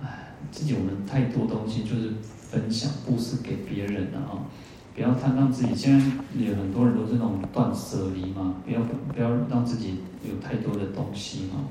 [0.03, 4.45] 唉，自己我们太多东西就是分享布施给别人了啊。
[4.93, 5.75] 不要太让自己。
[5.75, 6.05] 现在
[6.37, 8.79] 有很多人都是那种断舍离嘛，不要
[9.13, 11.65] 不要让自己有太多的东西嘛。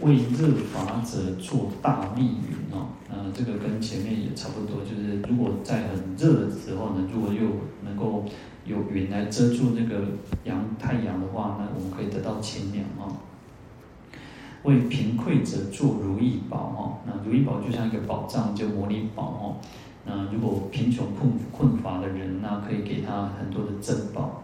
[0.00, 7.40] 为热法者做大密云哦，那这个跟前面也差不多，就是如果在很热的时候呢，如果又
[7.84, 8.24] 能够
[8.64, 10.04] 有云来遮住那个
[10.44, 13.16] 阳太阳的话，呢我们可以得到清凉哦。
[14.62, 19.56] 为贫困者做如意宝哦，那如意宝就像一个宝藏，就摩尼宝哦。
[20.06, 24.42] 那如果贫穷困困乏的人，那可以给他很多的珍宝。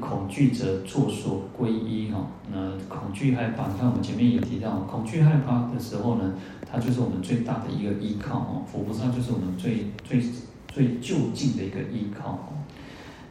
[0.00, 6.34] 恐惧者做所归依哈，那恐惧害怕，你看我们前面也提到，恐惧害怕的时候呢，
[6.70, 10.22] 它就是我们最大的一个依靠哦，佛菩萨就是我们最最
[10.68, 12.48] 最就近的一个依靠哦。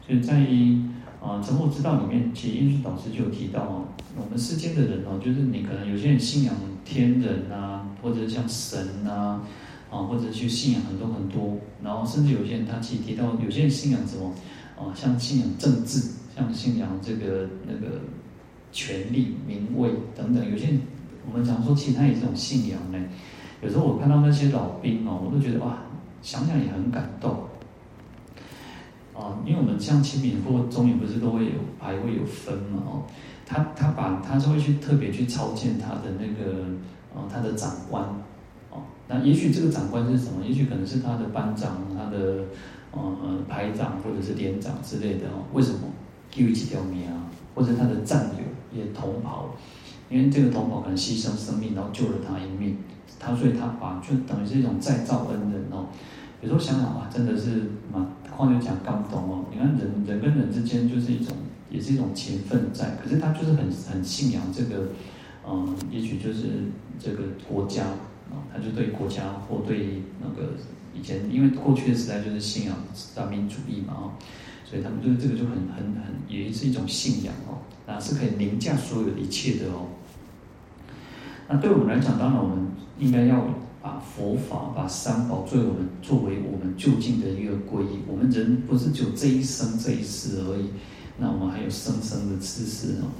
[0.06, 0.34] 所以在
[1.20, 3.84] 啊《成佛之道》里面，其实印顺导师就有提到哦，
[4.16, 9.40] 我们世间的人哦，就是你可能有些人信仰天人啊，或者像神啊，
[9.90, 14.32] 啊或者去信仰很多很多，然后甚至有些人他其实提到，有些人信仰什么
[14.76, 16.21] 啊，像信仰政治。
[16.34, 18.00] 像信仰这个那个
[18.70, 20.68] 权力、名位等等，有些
[21.30, 22.98] 我们常说，其实它也是一种信仰呢。
[23.62, 25.78] 有时候我看到那些老兵哦，我都觉得哇，
[26.22, 27.44] 想想也很感动。
[29.14, 33.02] 啊，因为我们像清明或中元不是都会有还会有分嘛哦，
[33.46, 36.64] 他他把他就会去特别去朝见他的那个
[37.14, 38.02] 呃他的长官
[38.70, 40.44] 哦，那也许这个长官是什么？
[40.46, 42.44] 也许可能是他的班长、他的
[42.92, 45.44] 呃排长或者是连长之类的哦。
[45.52, 45.80] 为什么？
[46.32, 48.42] 给予几条命啊，或者他的战友
[48.76, 49.54] 也同袍，
[50.08, 52.78] 因为这个同袍可能牺牲生命，然后救了他一命，
[53.20, 55.88] 他所以他把就等于是一种再造恩人哦。
[56.40, 59.44] 有时候想想啊，真的是嘛，话就讲感动哦。
[59.52, 61.36] 你看人人跟人之间就是一种，
[61.70, 64.88] 也是一种情分在，可是他就是很很信仰这个，
[65.46, 66.48] 嗯，也许就是
[66.98, 67.84] 这个国家
[68.30, 70.54] 啊，他就对国家或对那个
[70.94, 74.02] 以前，因为过去的时代就是信仰三民主义嘛啊。
[74.72, 79.84] 所以他们就是这个就很很很，也是一种信仰哦，那是可以凌驾所有的一切的哦。
[81.46, 82.68] 那对我们来讲，当然我们
[82.98, 83.44] 应该要
[83.82, 87.98] 把佛法、把三宝作为我们作为我们就近的一个皈依。
[88.08, 90.70] 我们人不是只有这一生这一世而已，
[91.18, 93.12] 那我们还有生生的世世哦。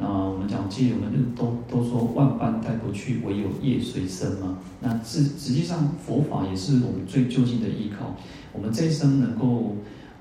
[0.00, 4.60] 那我们讲，其实我们就都都说万般带不去，唯有业随身嘛。
[4.80, 8.16] 那实实际上佛法也是我们最就近的依靠。
[8.54, 9.76] 我们这一生能够。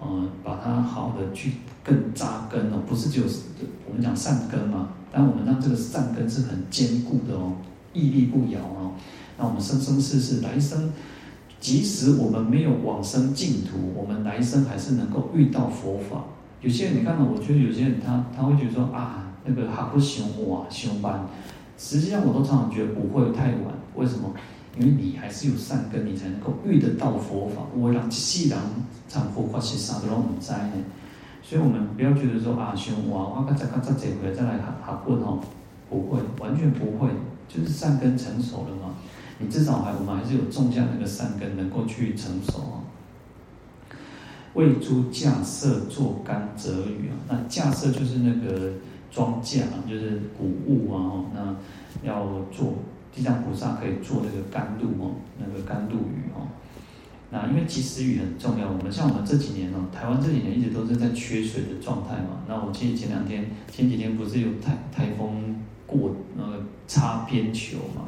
[0.07, 1.53] 呃，把它好好的去
[1.83, 3.25] 更扎根哦，不是只有
[3.87, 7.53] 我们讲善根嘛，但我们让这个善根是很坚固的哦，
[7.93, 8.91] 屹立不摇哦。
[9.37, 10.91] 那我们生生世世来生，
[11.59, 16.23] 即使我们没有往生净土，我们来生还是能够遇到佛法。
[16.61, 21.27] 有些人你看到，我觉得有些人他他会觉得说啊，那个还不行哇，行班。
[21.77, 24.31] 实际上我都常常觉得不会太晚，为什么？
[24.77, 27.61] 因为你还是有善根，你才能够遇得到佛法。
[27.75, 28.59] 我让细人
[29.07, 30.73] 唱佛法是啥都拢唔知呢，
[31.41, 35.39] 所以我们不要觉得说啊，想哇，我再再再这回再来学学佛哦，
[35.89, 37.09] 不会，完全不会，
[37.47, 38.95] 就是善根成熟了嘛。
[39.39, 42.75] 你至少还我们还是有种下那个善根，能够去成熟啊。
[44.55, 48.73] 为诸架设做甘蔗雨啊，那架设就是那个
[49.11, 51.55] 装架，就是谷物啊，那
[52.07, 52.73] 要做。
[53.15, 56.47] 地藏菩萨可以做那个甘露哦，那个甘露雨哦。
[57.31, 62.43] 那因为及时雨很重要，我们像我们这几年哦，台湾这几年一直都是在缺水的状态嘛。
[62.47, 65.55] 那我记得前两天、前几天不是有台台风
[65.87, 68.03] 过那个擦边球嘛？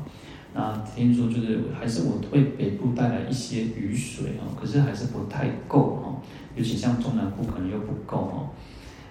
[0.54, 6.22] 那听说就是还是我为北部带来一些雨水哦，可是还是不太够哦，
[6.56, 8.50] 尤其像中南部可能又不够哦。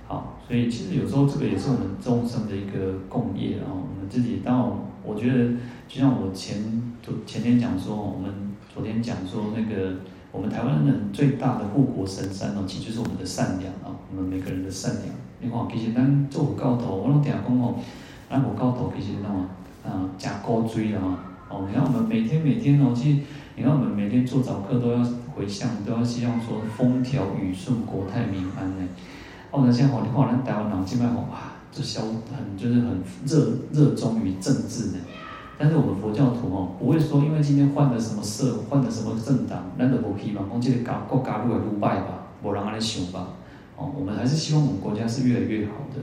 [0.06, 3.66] 好，所以其实有时候这个也是我们众生的一个共业啊。
[3.70, 4.72] 我们自己当然，
[5.04, 5.52] 我觉得。
[5.88, 6.58] 就像我前
[7.00, 8.28] 昨前天讲说，我们
[8.74, 9.94] 昨天讲说那个
[10.32, 15.14] 我们台湾人最大的护国神山哦，其实就是我们的善良啊，我们每个人的善良。
[15.40, 17.76] 你看，其实咱做有高头，我拢听讲哦，
[18.28, 19.48] 咱有高头其实那么
[19.84, 21.00] 啊加高追啊
[21.48, 23.20] 哦，你看我们每天每天哦，其实
[23.54, 24.98] 你看我们每天做早课都要
[25.36, 28.88] 回向，都要希望说风调雨顺、国泰民安呢。
[29.50, 34.98] 哦，那现在，你看咱台湾人基本上啊，就消很就是很热热衷于政治呢。
[35.58, 43.28] 但是我们佛教徒哦，不会说因为今天换了什么社，换了什么政党，难得不希望讲这个搞国家越来越败吧，无人安尼想吧。
[43.76, 46.00] 哦，我们还是希望我们国家是越来越好的，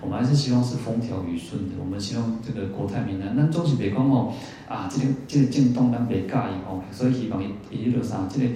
[0.00, 3.34] 我们还是希望是风调雨顺的，我们希望这个国泰民安。
[3.34, 4.32] 那总是别讲哦，
[4.68, 8.46] 啊，这个这个震动咱别介意哦，所以希望伊伊迄落啥，这个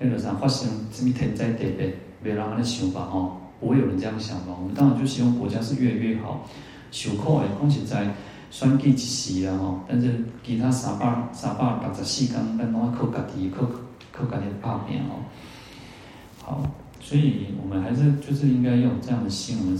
[0.00, 4.56] 迄落啥发生什么天灾地变，别人安尼想吧哦，不会有人这样想吧？
[4.58, 6.48] 我们当然就希望国家是越来越好，
[6.90, 8.14] 受苦的讲实在。
[8.50, 13.66] 选举一时啦吼，但是其他三百三百六十四天，咱拢要靠家己，靠
[14.10, 15.20] 靠家己打拼哦。
[16.40, 16.62] 好，
[16.98, 19.78] 所以我们还是就是应该要有这样的心，我们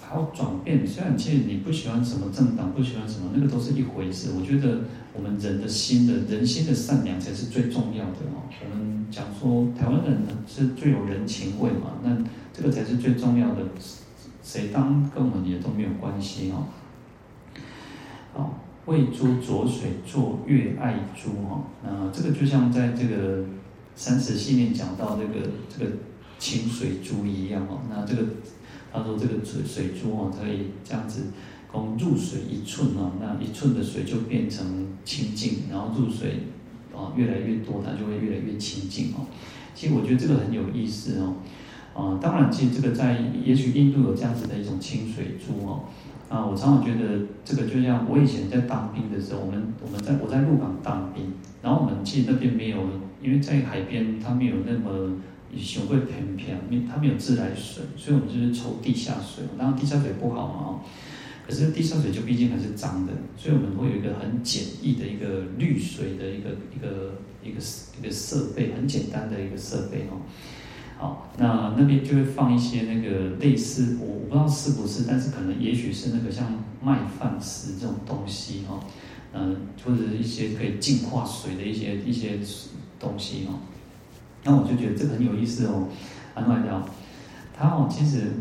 [0.00, 0.86] 还要转变。
[0.86, 4.30] 虽然其实你不喜欢什么政党，不喜欢什么，那个都是一回事。
[4.38, 8.46] 我觉得我们人的心的人心的善良才是最重要的哦。
[8.62, 12.16] 我们讲说台湾人是最有人情味嘛，那
[12.56, 13.62] 这个才是最重要的。
[14.42, 16.68] 谁当跟我们也都没有关系哦。
[18.32, 23.44] 好，为诸浊水作月爱珠哈，那这个就像在这个
[23.96, 25.90] 三十系面讲到这个这个
[26.38, 27.80] 清水珠一样哦。
[27.90, 28.22] 那这个
[28.92, 31.24] 他说这个水水珠哦，可以这样子，
[31.66, 36.44] 供入水一寸哦，那一寸的水就变成清净，然后入水
[36.94, 39.26] 啊越来越多，它就会越来越清净哦。
[39.74, 41.34] 其实我觉得这个很有意思哦。
[41.96, 45.84] 啊，当然，其实这个在也许印度有这样子的一种清水珠哦。
[46.28, 51.32] 啊，我常常觉得这个就像我以前在当兵的时候，我们我们在我在鹿港当兵，
[51.62, 52.78] 然后我们其实那边没有，
[53.22, 55.12] 因为在海边它没有那么
[55.56, 59.44] 雄会偏偏，它没有自来水，所以我们就是抽地下水。
[59.56, 60.80] 当然地下水不好嘛，
[61.46, 67.60] 可是地下水就毕竟还是脏的，所以我们会有一个很简易的一个滤水的一个一个一个
[68.00, 70.18] 一个设备，很简单的一个设备哦。
[70.98, 78.80] 好，那那边就会放一些那个类似，我我不知道是不是，但是可能也许是那个像麦饭石这种东西哈，
[79.32, 82.38] 嗯，或者是一些可以净化水的一些一些
[82.98, 83.60] 东西哦。
[84.42, 85.88] 那我就觉得这个很有意思哦。
[86.34, 86.86] 安外聊，
[87.56, 88.32] 它哦，其实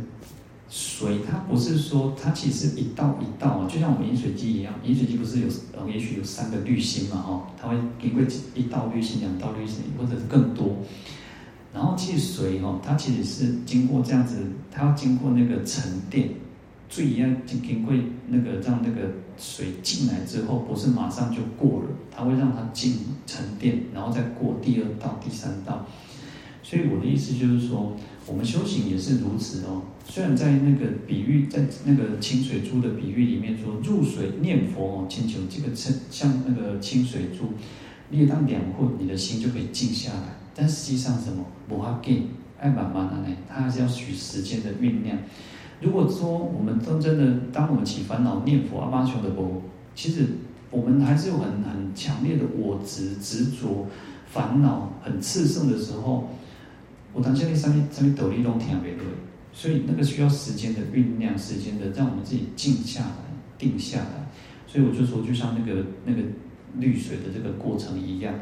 [0.69, 5.47] 水它不是说它其实一道一道，就像我们饮水机一样，饮水机不是有
[5.77, 8.21] 呃，也许有三个滤芯嘛哈，它会经过
[8.55, 10.77] 一道滤芯、两道滤芯，或者是更多。
[11.75, 14.37] 然后其实水哦，它其实是经过这样子，
[14.71, 16.29] 它要经过那个沉淀，
[16.87, 17.93] 最要经经过
[18.29, 22.95] 那个让那个水进来之后，不是马上就过了，它会让它进
[23.27, 25.85] 沉淀，然后再过第二道、第三道。
[26.63, 29.81] 所以我的意思就是说，我们修行也是如此哦。
[30.07, 37.49] 虽然在那个比喻，在那个清水珠的比喻里面说，入水念佛哦，请求这个像像那个清水珠，
[38.09, 40.44] 你也当两会，你的心就可以静下来。
[40.55, 45.17] 但实际上什么不要紧，爱慢慢的呢，它还是要需时间的酝酿。
[45.81, 49.61] 如果说我们都真的，当我们起烦恼念佛阿巴求的波，
[49.93, 50.25] 其实
[50.71, 53.85] 我们还是有很很强烈的我执执着
[54.27, 56.29] 烦恼很炽盛的时候，
[57.11, 59.03] 我当下那上面上面抖一动听没对，
[59.51, 63.15] 所以那个需要时间的酝酿，时间的让我们自己静下来、
[63.57, 64.29] 定下来。
[64.65, 66.21] 所以我就说，就像那个那个
[66.79, 68.33] 滤水的这个过程一样。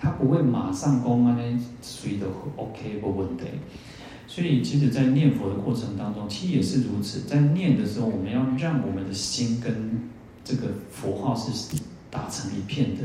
[0.00, 2.26] 他不会马上公安呢，随的
[2.56, 3.44] OK 不问题。
[4.26, 7.20] 所以，其实，在念佛的过程当中，其实也是如此。
[7.20, 10.02] 在念的时候，我们要让我们的心跟
[10.44, 11.76] 这个佛号是
[12.10, 13.04] 打成一片的，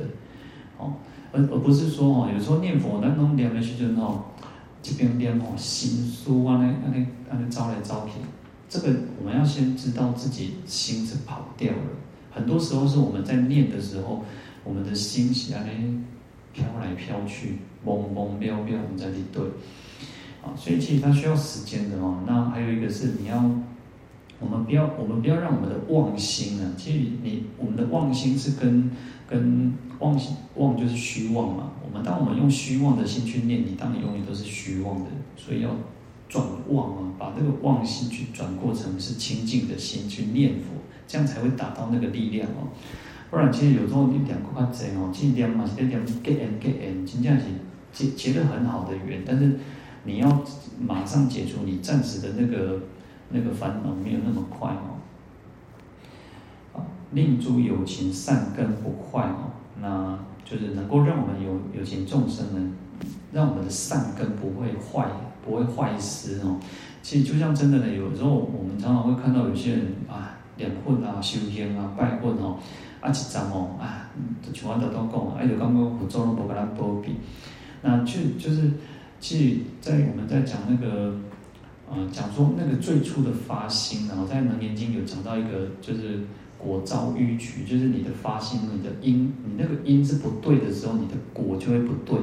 [0.77, 0.95] 哦，
[1.31, 4.23] 而而不是说哦，有时候念佛，那弄念的时候哦，
[4.81, 8.11] 这边念哦，心书啊，那那那那招来招去，
[8.67, 11.79] 这个我们要先知道自己心是跑掉了。
[12.31, 14.25] 很多时候是我们在念的时候，
[14.65, 15.73] 我们的心起来。
[16.53, 19.43] 飘来飘去，懵懵飘飘，你在里对，
[20.43, 22.19] 啊，所以其实它需要时间的哦。
[22.27, 23.37] 那还有一个是你要，
[24.39, 28.91] 我们不要，我们不要让我们的妄心啊，其实你我们的妄心是跟
[29.27, 31.71] 跟妄心妄就是虚妄嘛。
[31.83, 35.69] 我们当我们用虚妄的心去念，你当你永远都是虚妄的，所以要
[36.29, 40.69] 转妄啊，把这个妄心去转过成是清净的心去念佛，
[41.07, 42.69] 这样才会达到那个力量哦。
[43.33, 47.45] 不然，其实有时候你念过较济哦，其实念嘛是在念结缘结缘，真正是
[47.91, 49.57] 结结得很好的缘，但是
[50.03, 50.43] 你要
[50.79, 52.83] 马上解除你暂时的那个
[53.31, 55.01] 那个烦恼，没有那么快哦。
[56.73, 59.49] 啊，令诸有情善根不坏哦，
[59.81, 62.71] 那就是能够让我们有有情众生呢，
[63.31, 65.07] 让我们的善根不会坏，
[65.43, 66.59] 不会坏失哦。
[67.01, 72.59] 其实就像真的呢，有时候我们常常会看到有些人啊，念佛啊、修行啊、拜佛哦。
[73.03, 74.09] 啊，一阵哦，啊，
[74.41, 77.15] 就像我头头讲，哎，就感觉佛祖拢无甲咱保庇。
[77.81, 78.71] 那就就是，
[79.19, 81.19] 其实，在我们在讲那个，
[81.91, 86.21] 呃，讲说那个最初的发心，然后在《楞严经》有讲到一个，就是
[86.57, 92.17] 果遭迂曲，就是你的发心，你的因，你那个因是不对的时候，你的果就会不对，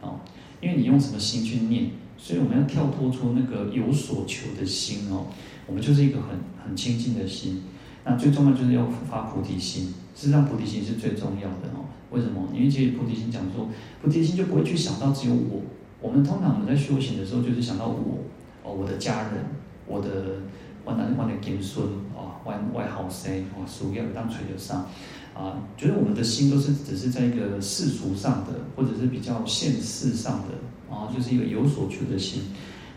[0.00, 0.18] 哦，
[0.60, 5.26] 因为你用什么心去念，所以我们要跳脱出那个有所求的心哦，
[5.68, 6.30] 我们就是一个很
[6.66, 7.62] 很清净的心。
[8.04, 9.94] 那最重要就是要发菩提心。
[10.14, 11.84] 事实上，菩提心是最重要的哦。
[12.10, 12.48] 为什么？
[12.54, 13.68] 因为其实菩提心讲说，
[14.00, 15.62] 菩提心就不会去想到只有我。
[16.00, 18.18] 我们通常我们在修行的时候，就是想到我，
[18.62, 19.44] 哦，我的家人，
[19.86, 20.42] 我的
[20.84, 21.84] 我那我的金孙
[22.14, 24.86] 啊，外外好生啊，事业当垂得上
[25.34, 32.42] 啊，觉得我们的心都是只是在一个世俗上的，或者是比较现世上的啊，就是一个有所求的心。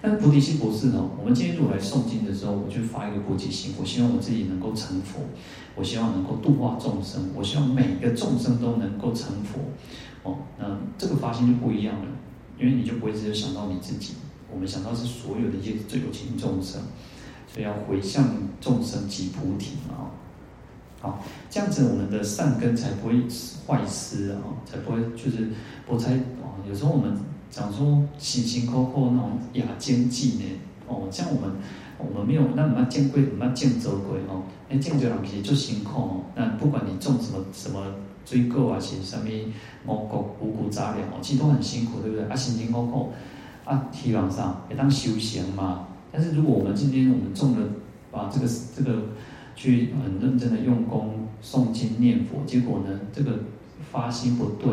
[0.01, 5.19] 但菩提心不是呢，我们今天如果来诵经的时候，我就发一个菩提心，我希望我自己能够成佛，
[5.75, 9.59] 我希望能够度化众生，我希望每个众生都能够成佛。
[10.23, 12.05] 哦，那这个发心就不一样了，
[12.59, 14.13] 因为你就不会只有想到你自己，
[14.51, 16.81] 我们想到是所有的一些最有情众生。
[17.49, 18.25] 所以要回向
[18.59, 20.11] 众生及菩提嘛，
[20.99, 23.13] 好，这样子我们的善根才不会
[23.65, 25.49] 坏失啊，才不会就是
[25.87, 27.17] 我才哦，有时候我们
[27.49, 30.45] 讲说辛辛苦苦那种亚精进呢，
[30.87, 31.51] 哦，像我们
[31.97, 37.81] 我们没有那么见贵，那么见走鬼哦，那见走人其实就辛苦哦，那不管你种什么什么
[38.25, 39.25] 水果啊，是什么
[39.85, 42.25] 五谷五谷杂粮哦，其实都很辛苦，对不对？
[42.25, 43.13] 啊，辛辛苦苦
[43.65, 45.87] 啊，希望上也当修行嘛。
[46.11, 47.67] 但是如果我们今天我们种了，
[48.11, 49.03] 把这个这个
[49.55, 53.39] 去很认真的用功诵经念佛，结果呢，这个
[53.91, 54.69] 发心不对，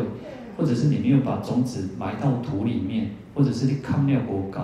[0.57, 4.61] 或者是你没有把种子埋到土里面，或者是你看料不够，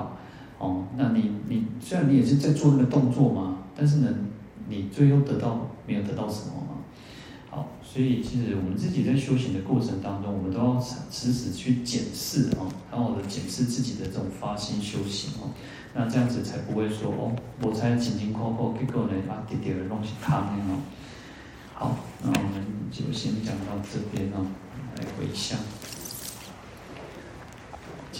[0.57, 4.09] 哦，那你你虽然你也是在做那个动作嘛，但是呢，
[4.67, 6.77] 你最后得到没有得到什么嘛？
[7.49, 15.49] 好，所以其实我们自己在修行的过程当中，我们都要时时去检视啊，好好的检视自己的这种发心修行哦。
[15.93, 20.79] 那这样子才不会说哦，我才勤勤苦苦，结果呢啊，滴滴的东西卡呢哦。
[21.73, 24.45] 好，那我们就先讲到这边哦，
[24.97, 25.59] 来回想，